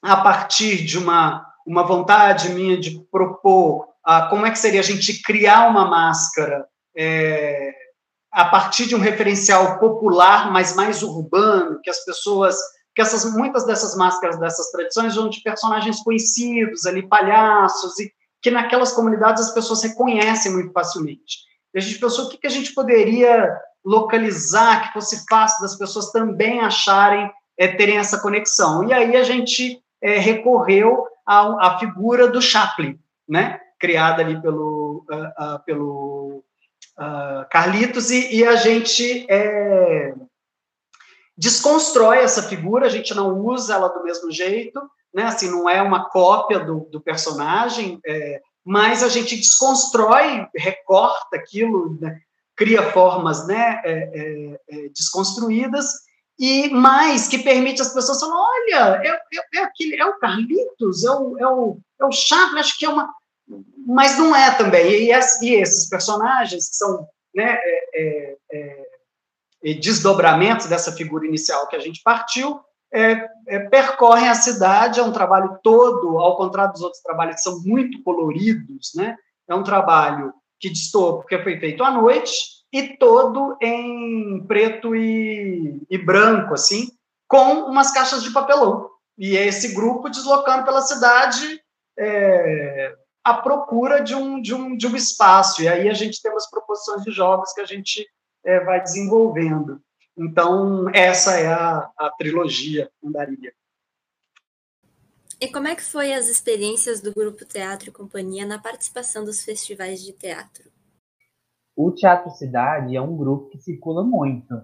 [0.00, 4.84] a partir de uma, uma vontade minha de propor ah, como é que seria a
[4.84, 6.64] gente criar uma máscara
[6.96, 7.74] é,
[8.30, 12.56] a partir de um referencial popular, mas mais urbano, que as pessoas,
[12.94, 18.50] que essas muitas dessas máscaras dessas tradições são de personagens conhecidos, ali palhaços e que
[18.50, 21.38] naquelas comunidades as pessoas reconhecem muito facilmente.
[21.74, 25.76] E a gente pensou o que, que a gente poderia localizar que fosse fácil das
[25.76, 28.88] pessoas também acharem é, terem essa conexão.
[28.88, 32.98] E aí a gente é, recorreu à, figura do Chaplin,
[33.28, 33.60] né?
[33.78, 36.44] criada ali pelo, uh, uh, pelo
[36.98, 40.12] uh, Carlitos, e, e, a gente é,
[41.36, 44.78] desconstrói essa figura, a gente não usa ela do mesmo jeito,
[45.12, 45.24] né?
[45.24, 51.98] assim, não é uma cópia do, do personagem, é, mas a gente desconstrói, recorta aquilo,
[52.00, 52.20] né?
[52.56, 53.80] cria formas né?
[53.84, 55.86] É, é, é desconstruídas,
[56.38, 61.04] e mais que permite as pessoas falar, olha, é, é, é, aquele, é o Carlitos,
[61.04, 63.10] é o, é o, é o Chaplin, acho que é uma
[63.86, 64.86] mas não é também.
[64.86, 68.86] E, e esses personagens que são né, é, é,
[69.64, 72.60] é, desdobramentos dessa figura inicial que a gente partiu,
[72.92, 77.42] é, é, percorrem a cidade, é um trabalho todo, ao contrário dos outros trabalhos que
[77.42, 79.16] são muito coloridos, né?
[79.48, 82.32] É um trabalho que distou, porque foi feito à noite,
[82.72, 86.88] e todo em preto e, e branco, assim,
[87.26, 88.88] com umas caixas de papelão.
[89.18, 91.60] E é esse grupo deslocando pela cidade,
[91.98, 95.62] é, à procura de um, de, um, de um espaço.
[95.62, 98.06] E aí a gente tem umas proposições de jogos que a gente
[98.44, 99.80] é, vai desenvolvendo.
[100.16, 103.52] Então, essa é a, a trilogia Andarilha.
[105.40, 109.42] E como é que foi as experiências do Grupo Teatro e Companhia na participação dos
[109.42, 110.70] festivais de teatro?
[111.74, 114.54] O Teatro Cidade é um grupo que circula muito.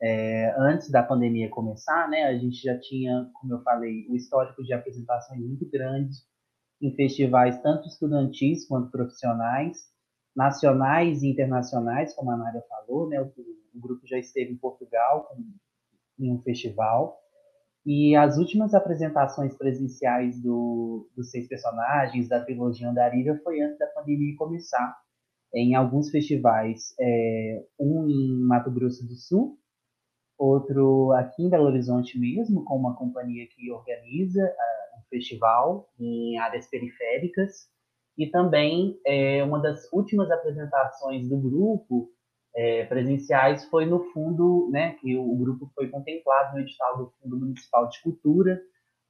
[0.00, 4.62] É, antes da pandemia começar, né, a gente já tinha, como eu falei, o histórico
[4.62, 6.14] de apresentações muito grande
[6.80, 9.78] em festivais tanto estudantis quanto profissionais,
[10.34, 13.20] nacionais e internacionais, como a Nádia falou, né?
[13.20, 13.28] O
[13.80, 15.28] grupo já esteve em Portugal
[16.18, 17.18] em um festival.
[17.84, 23.86] E as últimas apresentações presenciais do, dos seis personagens da trilogia Andarilha foi antes da
[23.86, 24.96] pandemia começar,
[25.54, 29.58] em alguns festivais, é, um em Mato Grosso do Sul,
[30.38, 34.42] outro aqui em Belo Horizonte mesmo, com uma companhia que organiza
[35.10, 37.68] festival em áreas periféricas
[38.16, 42.10] e também é, uma das últimas apresentações do grupo
[42.54, 47.38] é, presenciais foi no fundo, né, que o, grupo foi contemplado no edital do Fundo
[47.38, 48.60] Municipal de Cultura,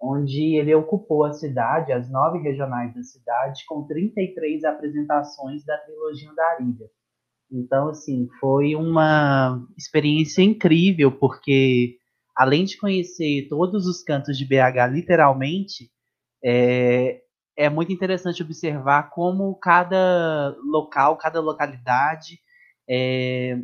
[0.00, 6.32] onde ele ocupou a cidade, as nove regionais da cidade, com 33 apresentações da trilogia
[6.34, 6.90] da Arilha.
[7.52, 11.96] Então, assim, foi uma experiência incrível, porque
[12.34, 15.90] além de conhecer todos os cantos de BH literalmente,
[16.42, 17.20] é,
[17.56, 22.38] é muito interessante observar como cada local, cada localidade
[22.90, 23.58] é,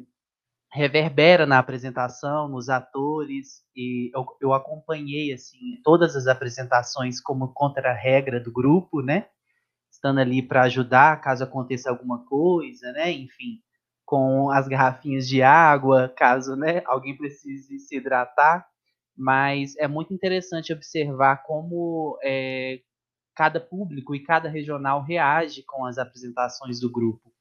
[0.72, 8.40] reverbera na apresentação, nos atores, e eu, eu acompanhei assim todas as apresentações como contra-regra
[8.40, 9.28] do grupo, né?
[9.90, 13.10] Estando ali para ajudar caso aconteça alguma coisa, né?
[13.12, 13.60] Enfim,
[14.06, 18.66] com as garrafinhas de água, caso né, alguém precise se hidratar.
[19.16, 22.80] Mas é muito interessante observar como é,
[23.34, 27.35] cada público e cada regional reage com as apresentações do grupo.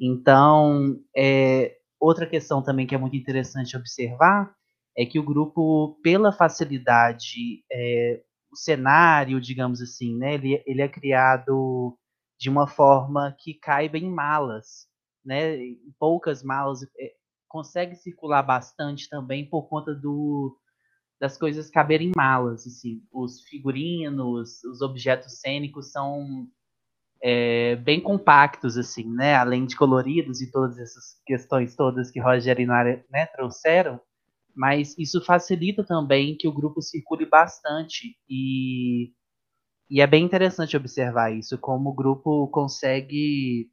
[0.00, 4.54] Então, é, outra questão também que é muito interessante observar
[4.96, 8.22] é que o grupo, pela facilidade, é,
[8.52, 11.96] o cenário, digamos assim, né, ele, ele é criado
[12.38, 14.90] de uma forma que caiba em malas
[15.24, 15.56] né,
[15.98, 17.12] poucas malas, é,
[17.48, 20.56] consegue circular bastante também por conta do,
[21.20, 26.48] das coisas caberem em malas, assim, os figurinos, os objetos cênicos são
[27.22, 32.58] é, bem compactos, assim, né, além de coloridos e todas essas questões todas que Roger
[32.58, 34.00] e Nara né, trouxeram,
[34.54, 39.12] mas isso facilita também que o grupo circule bastante e,
[39.88, 43.70] e é bem interessante observar isso, como o grupo consegue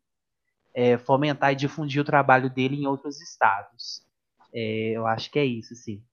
[0.73, 4.05] é, fomentar e difundir o trabalho dele em outros estados.
[4.53, 6.03] É, eu acho que é isso, sim.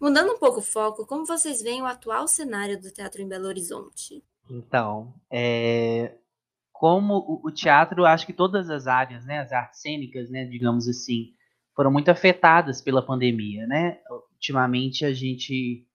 [0.00, 3.46] Mudando um pouco o foco, como vocês veem o atual cenário do teatro em Belo
[3.46, 4.22] Horizonte?
[4.50, 6.14] Então, é,
[6.72, 10.88] como o, o teatro, acho que todas as áreas, né, as artes cênicas, né, digamos
[10.88, 11.32] assim,
[11.74, 13.98] foram muito afetadas pela pandemia, né?
[14.34, 15.86] Ultimamente a gente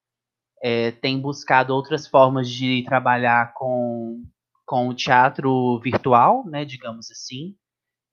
[0.64, 4.24] é, tem buscado outras formas de trabalhar com,
[4.66, 7.56] com o teatro virtual, né, digamos assim.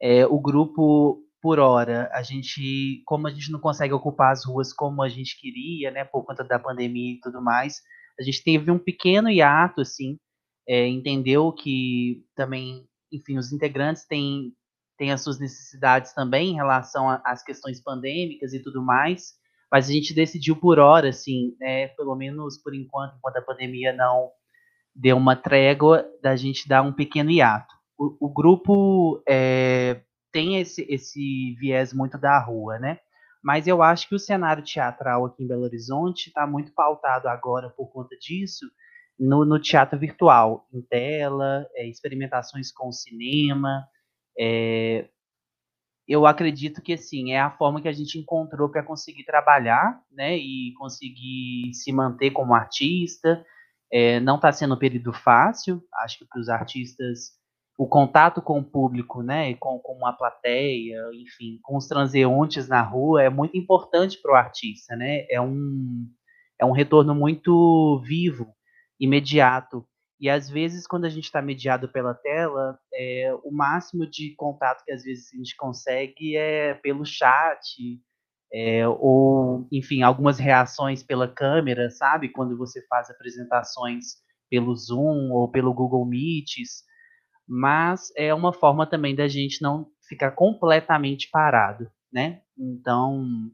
[0.01, 4.73] É, o grupo, por hora, a gente, como a gente não consegue ocupar as ruas
[4.73, 7.81] como a gente queria, né, por conta da pandemia e tudo mais,
[8.19, 10.19] a gente teve um pequeno hiato, assim,
[10.69, 14.53] é, entendeu que também, enfim, os integrantes têm,
[14.97, 19.35] têm as suas necessidades também em relação às questões pandêmicas e tudo mais,
[19.71, 23.93] mas a gente decidiu por hora, assim, né, pelo menos por enquanto, enquanto a pandemia
[23.93, 24.31] não
[24.95, 27.75] deu uma trégua, da gente dar um pequeno hiato.
[27.99, 30.03] O, o grupo é,
[30.33, 32.99] tem esse, esse viés muito da rua, né?
[33.43, 37.69] Mas eu acho que o cenário teatral aqui em Belo Horizonte está muito pautado agora
[37.71, 38.67] por conta disso
[39.19, 43.87] no, no teatro virtual, em tela, é, experimentações com cinema,
[44.39, 45.09] é,
[46.07, 50.37] eu acredito que assim é a forma que a gente encontrou para conseguir trabalhar, né,
[50.37, 53.45] e conseguir se manter como artista.
[53.91, 55.83] É, não está sendo um período fácil.
[56.03, 57.33] Acho que para os artistas
[57.77, 62.83] o contato com o público, né, com, com uma plateia, enfim, com os transeuntes na
[62.83, 65.27] rua é muito importante para o artista, né?
[65.31, 66.07] É um
[66.61, 68.55] é um retorno muito vivo,
[69.01, 69.87] imediato
[70.21, 74.85] e às vezes, quando a gente está mediado pela tela, é, o máximo de contato
[74.85, 78.01] que às vezes a gente consegue é pelo chat,
[78.53, 82.31] é, ou, enfim, algumas reações pela câmera, sabe?
[82.31, 84.15] Quando você faz apresentações
[84.49, 86.85] pelo Zoom ou pelo Google Meets.
[87.47, 92.41] Mas é uma forma também da gente não ficar completamente parado, né?
[92.57, 93.51] Então,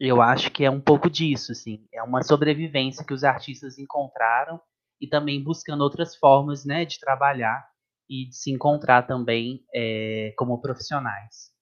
[0.00, 1.86] eu acho que é um pouco disso, assim.
[1.92, 4.60] É uma sobrevivência que os artistas encontraram
[5.00, 7.66] e também buscando outras formas né, de trabalhar
[8.08, 11.52] e de se encontrar também é, como profissionais.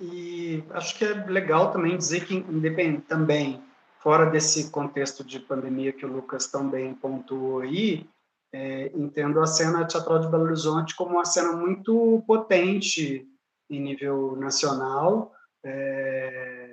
[0.00, 3.62] E acho que é legal também dizer que, independente também,
[4.00, 8.08] fora desse contexto de pandemia que o Lucas também pontuou aí,
[8.52, 13.26] é, entendo a cena teatral de Belo Horizonte como uma cena muito potente
[13.70, 15.32] em nível nacional.
[15.64, 16.71] É,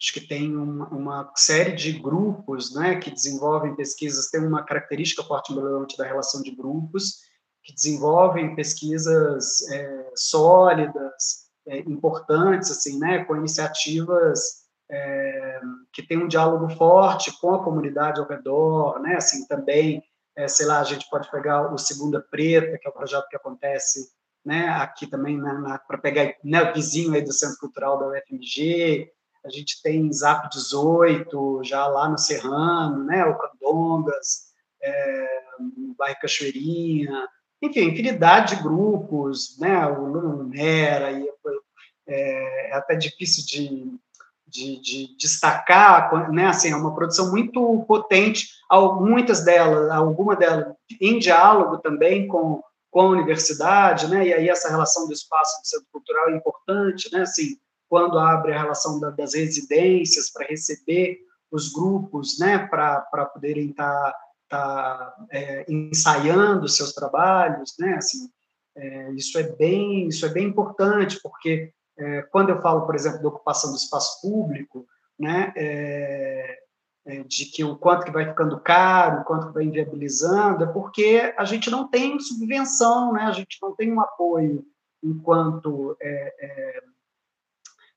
[0.00, 5.22] acho que tem uma, uma, série de grupos né, que desenvolvem pesquisas, tem uma característica
[5.22, 5.54] forte
[5.96, 7.20] da relação de grupos,
[7.64, 15.60] que desenvolvem pesquisas é, sólidas, é, importantes, assim, né, com iniciativas é,
[15.92, 20.02] que têm um diálogo forte com a comunidade ao redor, né, assim, também,
[20.36, 23.36] é, sei lá, a gente pode pegar o Segunda Preta, que é o projeto que
[23.36, 25.40] acontece né, aqui também,
[25.88, 29.10] para pegar né, o vizinho aí do Centro Cultural da UFMG,
[29.46, 34.46] a gente tem Zap 18, já lá no Serrano, né, o Candongas,
[34.82, 37.28] é, o bairro Cachoeirinha,
[37.62, 41.30] enfim, infinidade de grupos, né, o Lunera, e
[42.08, 43.98] é, é até difícil de,
[44.46, 48.48] de, de, destacar, né, assim, é uma produção muito potente,
[49.00, 54.68] muitas delas, alguma delas em diálogo também com, com a universidade, né, e aí essa
[54.68, 57.56] relação do espaço do centro cultural é importante, né, assim,
[57.88, 61.18] quando abre a relação da, das residências para receber
[61.50, 64.12] os grupos, né, para poderem estar
[64.48, 68.28] tá, tá, é, ensaiando seus trabalhos, né, assim,
[68.76, 73.22] é, isso é bem isso é bem importante porque é, quando eu falo, por exemplo,
[73.22, 74.86] da ocupação do espaço público,
[75.18, 76.58] né, é,
[77.06, 80.66] é, de que o quanto que vai ficando caro, o quanto que vai inviabilizando, é
[80.66, 84.66] porque a gente não tem subvenção, né, a gente não tem um apoio
[85.02, 86.82] enquanto é,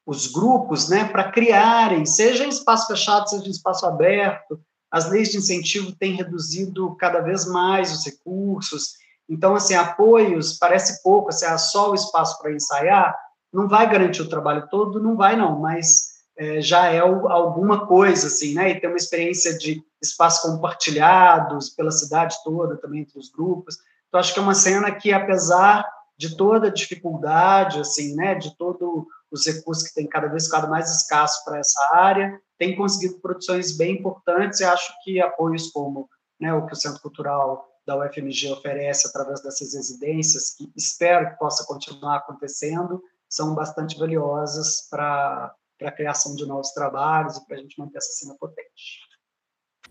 [0.09, 4.59] os grupos né, para criarem, seja em espaço fechado, seja em espaço aberto.
[4.89, 8.93] As leis de incentivo têm reduzido cada vez mais os recursos.
[9.29, 13.15] Então, assim, apoios parece pouco, se é só o espaço para ensaiar,
[13.53, 18.25] não vai garantir o trabalho todo, não vai não, mas é, já é alguma coisa,
[18.25, 18.71] assim, né?
[18.71, 23.77] E ter uma experiência de espaços compartilhados pela cidade toda, também entre os grupos.
[24.07, 25.85] Então, acho que é uma cena que, apesar
[26.17, 30.69] de toda a dificuldade, assim, né, de todo os recursos que tem cada vez ficado
[30.69, 36.09] mais escassos para essa área, tem conseguido produções bem importantes e acho que apoios como
[36.39, 41.37] né, o que o Centro Cultural da UFMG oferece através dessas residências, que espero que
[41.37, 47.59] possa continuar acontecendo, são bastante valiosas para a criação de novos trabalhos e para a
[47.59, 49.09] gente manter essa cena potente.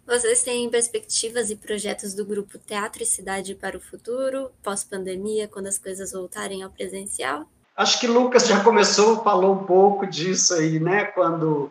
[0.07, 5.67] Vocês têm perspectivas e projetos do grupo Teatro e Cidade para o futuro, pós-pandemia, quando
[5.67, 7.47] as coisas voltarem ao presencial?
[7.79, 11.05] Acho que Lucas já começou, falou um pouco disso aí, né?
[11.05, 11.71] Quando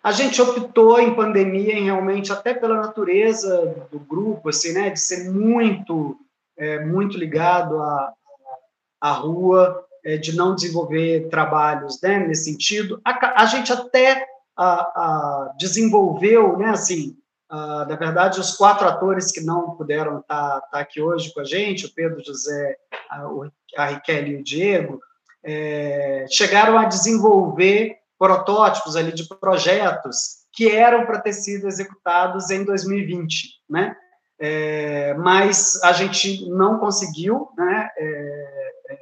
[0.00, 4.90] a gente optou em pandemia, em realmente, até pela natureza do grupo, assim, né?
[4.90, 6.16] De ser muito,
[6.56, 8.12] é, muito ligado a,
[9.00, 13.00] à rua, é, de não desenvolver trabalhos né, nesse sentido.
[13.04, 14.24] A, a gente até
[14.56, 17.16] a, a desenvolveu, né, assim,
[17.48, 21.40] a, na verdade, os quatro atores que não puderam estar tá, tá aqui hoje com
[21.40, 22.76] a gente, o Pedro José,
[23.10, 23.26] a,
[23.76, 25.00] a Riquelme e o Diego,
[25.50, 32.64] é, chegaram a desenvolver protótipos ali de projetos que eram para ter sido executados em
[32.64, 33.96] 2020, né?
[34.38, 37.88] É, mas a gente não conseguiu, né?
[37.96, 38.98] É, é,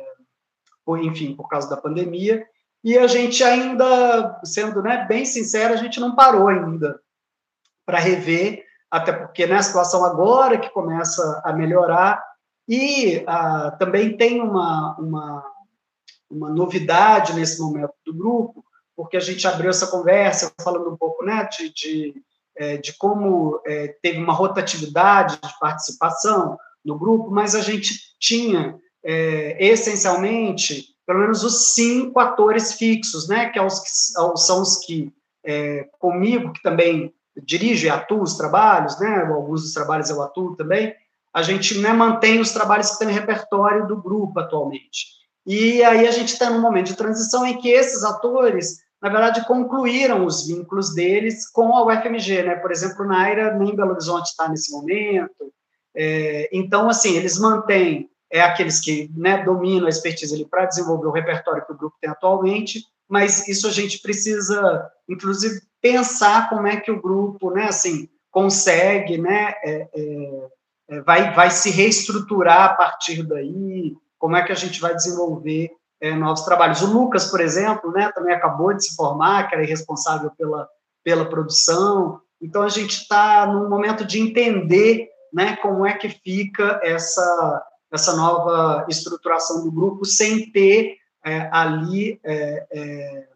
[1.02, 2.46] enfim, por causa da pandemia,
[2.84, 7.00] e a gente ainda, sendo né, bem sincero, a gente não parou ainda
[7.84, 12.22] para rever, até porque né, a situação agora que começa a melhorar,
[12.68, 15.44] e ah, também tem uma, uma,
[16.30, 18.64] uma novidade nesse momento do grupo,
[18.96, 22.14] porque a gente abriu essa conversa falando um pouco né, de, de,
[22.56, 28.78] é, de como é, teve uma rotatividade de participação no grupo, mas a gente tinha
[29.04, 35.12] é, essencialmente pelo menos os cinco atores fixos, né, que, é são os que
[35.44, 40.56] é, comigo, que também dirijo e atuo os trabalhos, né, alguns dos trabalhos eu atuo
[40.56, 40.92] também,
[41.32, 45.06] a gente né, mantém os trabalhos que tem repertório do grupo atualmente.
[45.46, 49.46] E aí a gente está num momento de transição em que esses atores na verdade,
[49.46, 52.56] concluíram os vínculos deles com a UFMG, né?
[52.56, 55.52] Por exemplo, Naira nem Belo Horizonte está nesse momento.
[55.94, 61.12] É, então, assim, eles mantêm é aqueles que né, dominam a expertise para desenvolver o
[61.12, 66.76] repertório que o grupo tem atualmente, mas isso a gente precisa, inclusive, pensar como é
[66.76, 70.48] que o grupo, né, assim, consegue, né, é, é,
[70.88, 75.70] é vai, vai se reestruturar a partir daí, como é que a gente vai desenvolver
[76.00, 76.82] é, novos trabalhos.
[76.82, 80.68] O Lucas, por exemplo, né, também acabou de se formar, que era responsável pela,
[81.02, 82.20] pela produção.
[82.40, 88.14] Então, a gente está num momento de entender né, como é que fica essa, essa
[88.16, 93.28] nova estruturação do grupo sem ter é, ali é, é,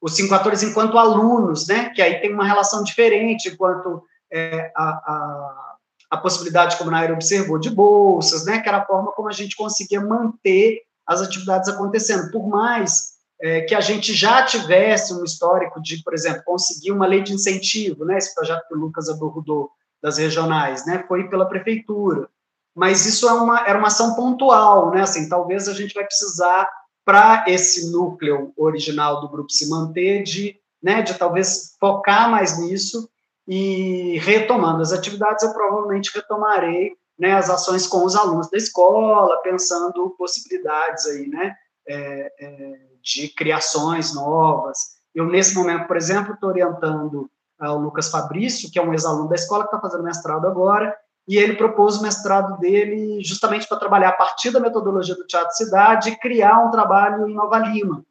[0.00, 5.71] os cinco atores enquanto alunos, né, que aí tem uma relação diferente enquanto é, a,
[6.12, 9.32] a possibilidade, como a Naira observou, de bolsas, né, que era a forma como a
[9.32, 12.30] gente conseguia manter as atividades acontecendo.
[12.30, 17.06] Por mais é, que a gente já tivesse um histórico de, por exemplo, conseguir uma
[17.06, 19.70] lei de incentivo, né, esse projeto que o Lucas abordou
[20.02, 22.28] das regionais, né, foi pela prefeitura.
[22.76, 26.68] Mas isso é uma, era uma ação pontual, né, assim, talvez a gente vai precisar,
[27.06, 33.08] para esse núcleo original do grupo se manter, de, né, de talvez focar mais nisso
[33.46, 39.40] e retomando as atividades, eu provavelmente retomarei né, as ações com os alunos da escola,
[39.42, 41.54] pensando possibilidades aí, né,
[41.86, 44.78] é, é, de criações novas.
[45.14, 47.30] Eu, nesse momento, por exemplo, estou orientando
[47.60, 50.96] o Lucas Fabrício, que é um ex-aluno da escola, que está fazendo mestrado agora,
[51.28, 55.54] e ele propôs o mestrado dele justamente para trabalhar a partir da metodologia do Teatro
[55.54, 58.04] Cidade e criar um trabalho em Nova Lima,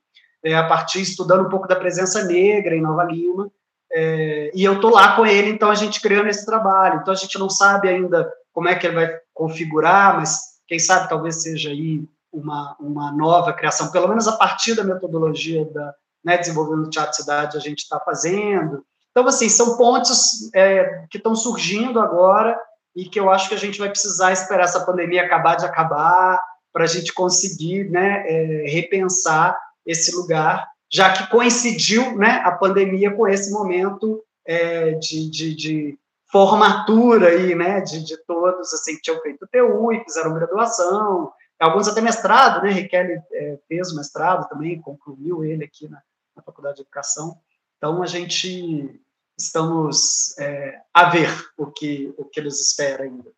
[0.44, 3.52] é, a partir, estudando um pouco da presença negra em Nova Lima,
[3.94, 7.00] é, e eu estou lá com ele, então a gente criando esse trabalho.
[7.02, 11.10] Então a gente não sabe ainda como é que ele vai configurar, mas quem sabe
[11.10, 16.38] talvez seja aí uma, uma nova criação, pelo menos a partir da metodologia da né,
[16.38, 18.84] desenvolvendo o Teatro Cidade a gente está fazendo.
[19.10, 22.58] Então, assim, são pontos é, que estão surgindo agora
[22.96, 26.40] e que eu acho que a gente vai precisar esperar essa pandemia acabar de acabar
[26.72, 33.12] para a gente conseguir né, é, repensar esse lugar, já que coincidiu né, a pandemia
[33.12, 39.02] com esse momento é, de, de, de, formatura aí, né, de, de todos, assim, que
[39.02, 44.48] tinham feito TU e fizeram graduação, alguns até mestrado, né, Riquelme é, fez o mestrado
[44.48, 46.02] também, concluiu ele aqui na,
[46.36, 47.38] na Faculdade de Educação,
[47.78, 49.02] então a gente
[49.38, 53.30] estamos é, a ver o que, o que eles esperam ainda.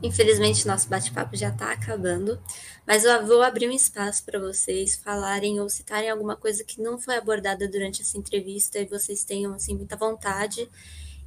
[0.00, 2.40] Infelizmente, nosso bate-papo já está acabando,
[2.86, 6.98] mas eu vou abrir um espaço para vocês falarem ou citarem alguma coisa que não
[6.98, 10.68] foi abordada durante essa entrevista e vocês tenham assim muita vontade.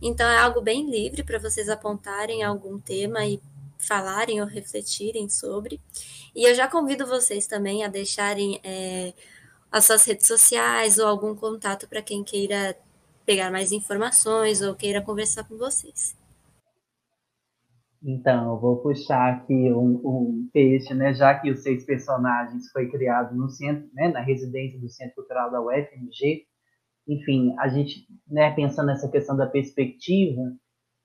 [0.01, 3.41] Então é algo bem livre para vocês apontarem algum tema e
[3.77, 5.81] falarem ou refletirem sobre.
[6.33, 9.13] E eu já convido vocês também a deixarem é,
[9.69, 12.77] as suas redes sociais ou algum contato para quem queira
[13.25, 16.20] pegar mais informações ou queira conversar com vocês.
[18.03, 21.13] Então, eu vou puxar aqui um, um peixe, né?
[21.13, 24.07] Já que os seis personagens foi criado no centro, né?
[24.07, 26.45] Na residência do Centro Cultural da UFMG.
[27.07, 28.51] Enfim, a gente, né?
[28.55, 30.41] Pensando nessa questão da perspectiva,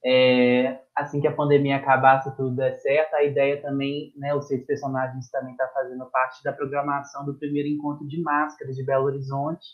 [0.04, 4.34] é, assim que a pandemia acabar, se tudo der certo, a ideia também, né?
[4.34, 8.82] Os seis personagens também está fazendo parte da programação do primeiro encontro de máscaras de
[8.84, 9.66] Belo Horizonte,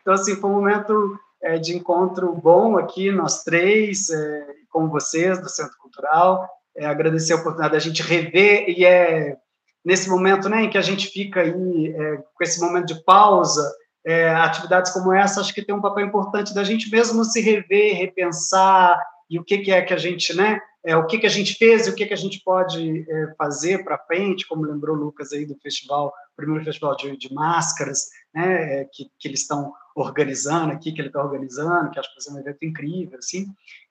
[0.00, 5.40] Então, assim, foi um momento é, de encontro bom aqui, nós três, é, com vocês
[5.40, 6.48] do Centro Cultural.
[6.76, 9.36] É, agradecer a oportunidade da gente rever, e é
[9.84, 13.72] nesse momento né, em que a gente fica aí é, com esse momento de pausa,
[14.04, 17.96] é, atividades como essa acho que tem um papel importante da gente mesmo se rever,
[17.96, 21.30] repensar, e o que, que é que a gente, né, é, o que, que a
[21.30, 24.96] gente fez e o que, que a gente pode é, fazer para frente, como lembrou
[24.96, 29.40] o Lucas aí do festival, primeiro festival de, de máscaras, né, é, que, que eles
[29.40, 33.18] estão organizando aqui, que ele está organizando, que acho que vai ser um evento incrível,
[33.18, 33.46] assim.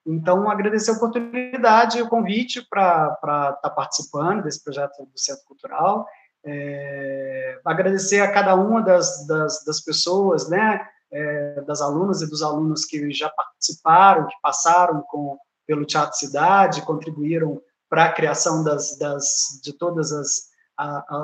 [0.06, 5.44] Então, agradecer a oportunidade e o convite para estar tá participando desse projeto do Centro
[5.44, 6.06] Cultural,
[6.44, 10.80] é, agradecer a cada uma das, das, das pessoas, né,
[11.12, 16.80] é, das alunas e dos alunos que já participaram, que passaram com, pelo Teatro Cidade,
[16.80, 17.60] contribuíram
[17.90, 20.10] para a criação das, das, de todas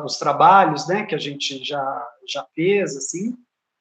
[0.05, 3.35] os trabalhos, né, que a gente já já fez, assim,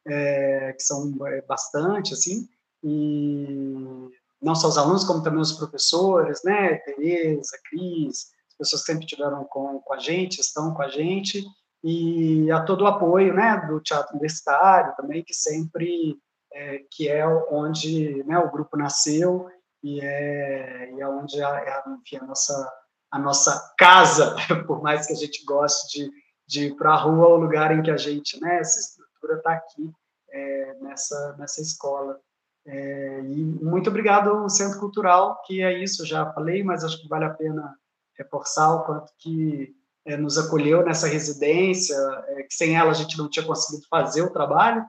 [0.07, 2.47] é, que são é, bastante, assim,
[2.81, 4.09] e
[4.41, 9.05] não só os alunos, como também os professores, né, Tereza, Cris, as pessoas que sempre
[9.05, 11.45] estiveram com, com a gente, estão com a gente,
[11.83, 16.17] e a todo o apoio, né, do Teatro Universitário também, que sempre,
[16.53, 19.49] é, que é onde né, o grupo nasceu,
[19.83, 25.05] e é, e é onde é, é, enfim, a nossa a nossa casa, por mais
[25.05, 26.11] que a gente goste de,
[26.47, 29.53] de ir para a rua, o lugar em que a gente, né, essa estrutura está
[29.53, 29.91] aqui,
[30.31, 32.19] é, nessa, nessa escola.
[32.65, 37.07] É, e muito obrigado ao Centro Cultural, que é isso, já falei, mas acho que
[37.07, 37.77] vale a pena
[38.17, 39.75] reforçar o quanto que
[40.05, 41.95] é, nos acolheu nessa residência,
[42.29, 44.83] é, que sem ela a gente não tinha conseguido fazer o trabalho,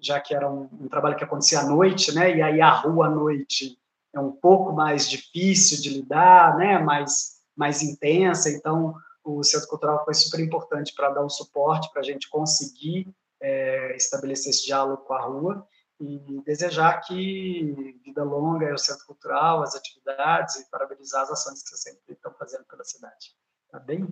[0.00, 3.06] já que era um, um trabalho que acontecia à noite, né, e aí a rua
[3.06, 3.76] à noite
[4.14, 10.04] é um pouco mais difícil de lidar, né, mais mais intensa, então o Centro Cultural
[10.04, 15.04] foi super importante para dar um suporte para a gente conseguir é, estabelecer esse diálogo
[15.04, 15.66] com a rua
[16.00, 21.62] e desejar que vida longa é o Centro Cultural, as atividades e parabenizar as ações
[21.62, 23.34] que vocês sempre estão fazendo pela cidade.
[23.70, 24.06] Tá bem?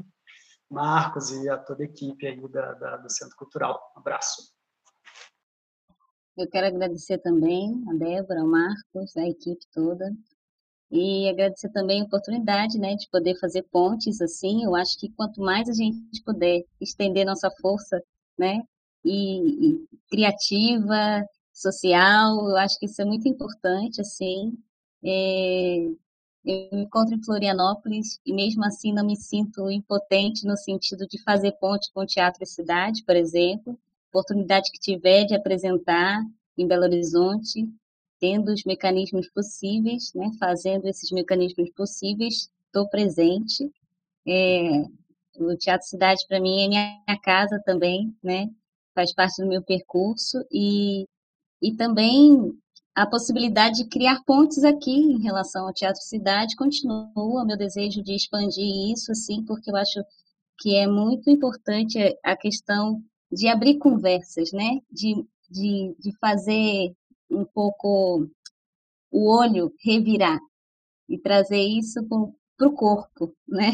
[0.71, 3.93] Marcos e a toda a equipe aí da, da, do Centro Cultural.
[3.97, 4.53] Um abraço.
[6.37, 10.11] Eu quero agradecer também a Débora, ao Marcos, a equipe toda,
[10.91, 14.65] e agradecer também a oportunidade, né, de poder fazer pontes assim.
[14.65, 18.03] Eu acho que quanto mais a gente puder estender nossa força,
[18.39, 18.63] né,
[19.05, 24.57] e, e criativa, social, eu acho que isso é muito importante, assim.
[25.05, 25.77] É,
[26.45, 31.23] eu me encontro em Florianópolis e mesmo assim não me sinto impotente no sentido de
[31.23, 33.79] fazer ponte com o Teatro e Cidade, por exemplo.
[34.13, 36.23] Oportunidade que tiver de apresentar
[36.59, 37.67] em Belo Horizonte,
[38.21, 43.73] tendo os mecanismos possíveis, né, fazendo esses mecanismos possíveis, estou presente.
[44.29, 44.85] É,
[45.39, 48.51] o Teatro Cidade, para mim, é minha casa também, né,
[48.95, 51.07] faz parte do meu percurso e,
[51.63, 52.53] e também
[52.95, 58.15] a possibilidade de criar pontes aqui em relação ao Teatro Cidade continua meu desejo de
[58.15, 60.05] expandir isso, assim, porque eu acho
[60.59, 63.03] que é muito importante a questão
[63.33, 66.95] de abrir conversas, né, de, de, de fazer
[67.31, 68.29] um pouco
[69.11, 70.39] o olho revirar
[71.09, 72.01] e trazer isso
[72.57, 73.73] para o corpo, né?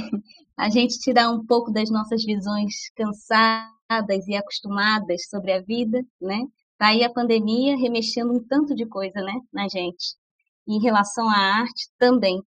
[0.56, 6.44] A gente tirar um pouco das nossas visões cansadas e acostumadas sobre a vida, né?
[6.78, 10.16] Tá aí a pandemia remexendo um tanto de coisa, né, na gente.
[10.68, 12.42] em relação à arte também.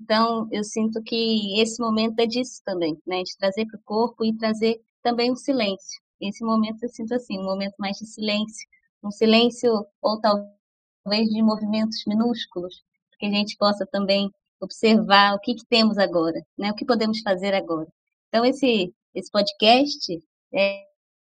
[0.00, 3.22] Então, eu sinto que esse momento é disso também, né?
[3.22, 6.00] De trazer para o corpo e trazer também o silêncio.
[6.20, 8.68] Esse momento eu sinto assim, um momento mais de silêncio,
[9.02, 12.82] um silêncio ou talvez de movimentos minúsculos,
[13.18, 16.70] que a gente possa também observar o que, que temos agora, né?
[16.70, 17.88] O que podemos fazer agora.
[18.28, 20.84] Então, esse, esse podcast é,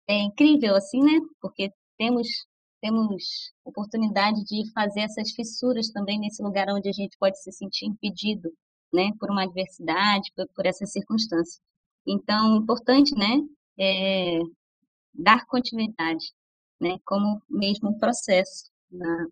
[0.09, 1.21] é incrível, assim, né?
[1.41, 2.29] Porque temos
[2.83, 7.87] temos oportunidade de fazer essas fissuras também nesse lugar onde a gente pode se sentir
[7.87, 8.51] impedido,
[8.93, 11.63] né, por uma adversidade, por, por essa circunstância.
[12.05, 13.41] Então, importante, né,
[13.79, 14.41] é
[15.15, 16.33] dar continuidade,
[16.81, 19.27] né, como mesmo um processo na,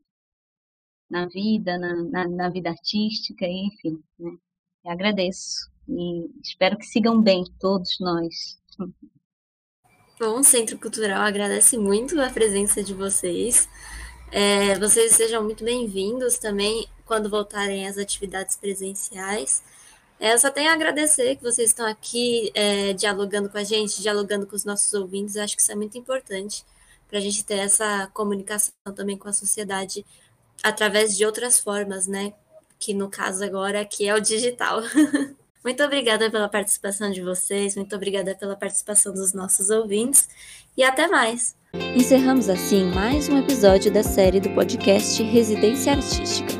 [1.10, 4.36] na vida, na, na, na vida artística, enfim, né.
[4.86, 8.58] Agradeço e espero que sigam bem todos nós.
[10.18, 13.68] Bom, o Centro Cultural agradece muito a presença de vocês.
[14.30, 19.62] É, vocês sejam muito bem-vindos também quando voltarem às atividades presenciais.
[20.20, 24.02] É, eu só tenho a agradecer que vocês estão aqui é, dialogando com a gente,
[24.02, 25.34] dialogando com os nossos ouvintes.
[25.34, 26.62] Eu acho que isso é muito importante
[27.08, 30.04] para a gente ter essa comunicação também com a sociedade
[30.62, 32.34] através de outras formas, né?
[32.78, 34.82] Que no caso agora aqui é o digital.
[35.64, 40.26] Muito obrigada pela participação de vocês, muito obrigada pela participação dos nossos ouvintes
[40.74, 41.54] e até mais.
[41.94, 46.54] Encerramos assim mais um episódio da série do podcast Residência Artística,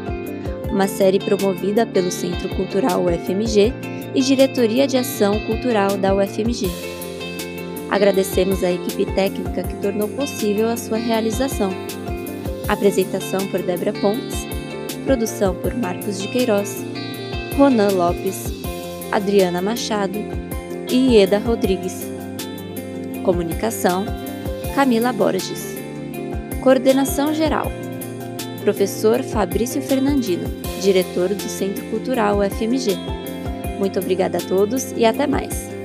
[0.71, 3.73] uma série promovida pelo Centro Cultural UFMG
[4.15, 6.69] e Diretoria de Ação Cultural da UFMG.
[7.91, 11.71] Agradecemos a equipe técnica que tornou possível a sua realização.
[12.69, 14.47] Apresentação por Débora Pontes,
[15.05, 16.85] produção por Marcos de Queiroz,
[17.57, 18.61] Ronan Lopes
[19.13, 20.19] Adriana Machado
[20.89, 22.07] e Ieda Rodrigues.
[23.25, 24.05] Comunicação:
[24.75, 25.77] Camila Borges.
[26.63, 27.71] Coordenação geral:
[28.61, 30.49] Professor Fabrício Fernandino,
[30.83, 32.97] diretor do Centro Cultural UFMG.
[33.79, 35.80] Muito obrigada a todos e até mais.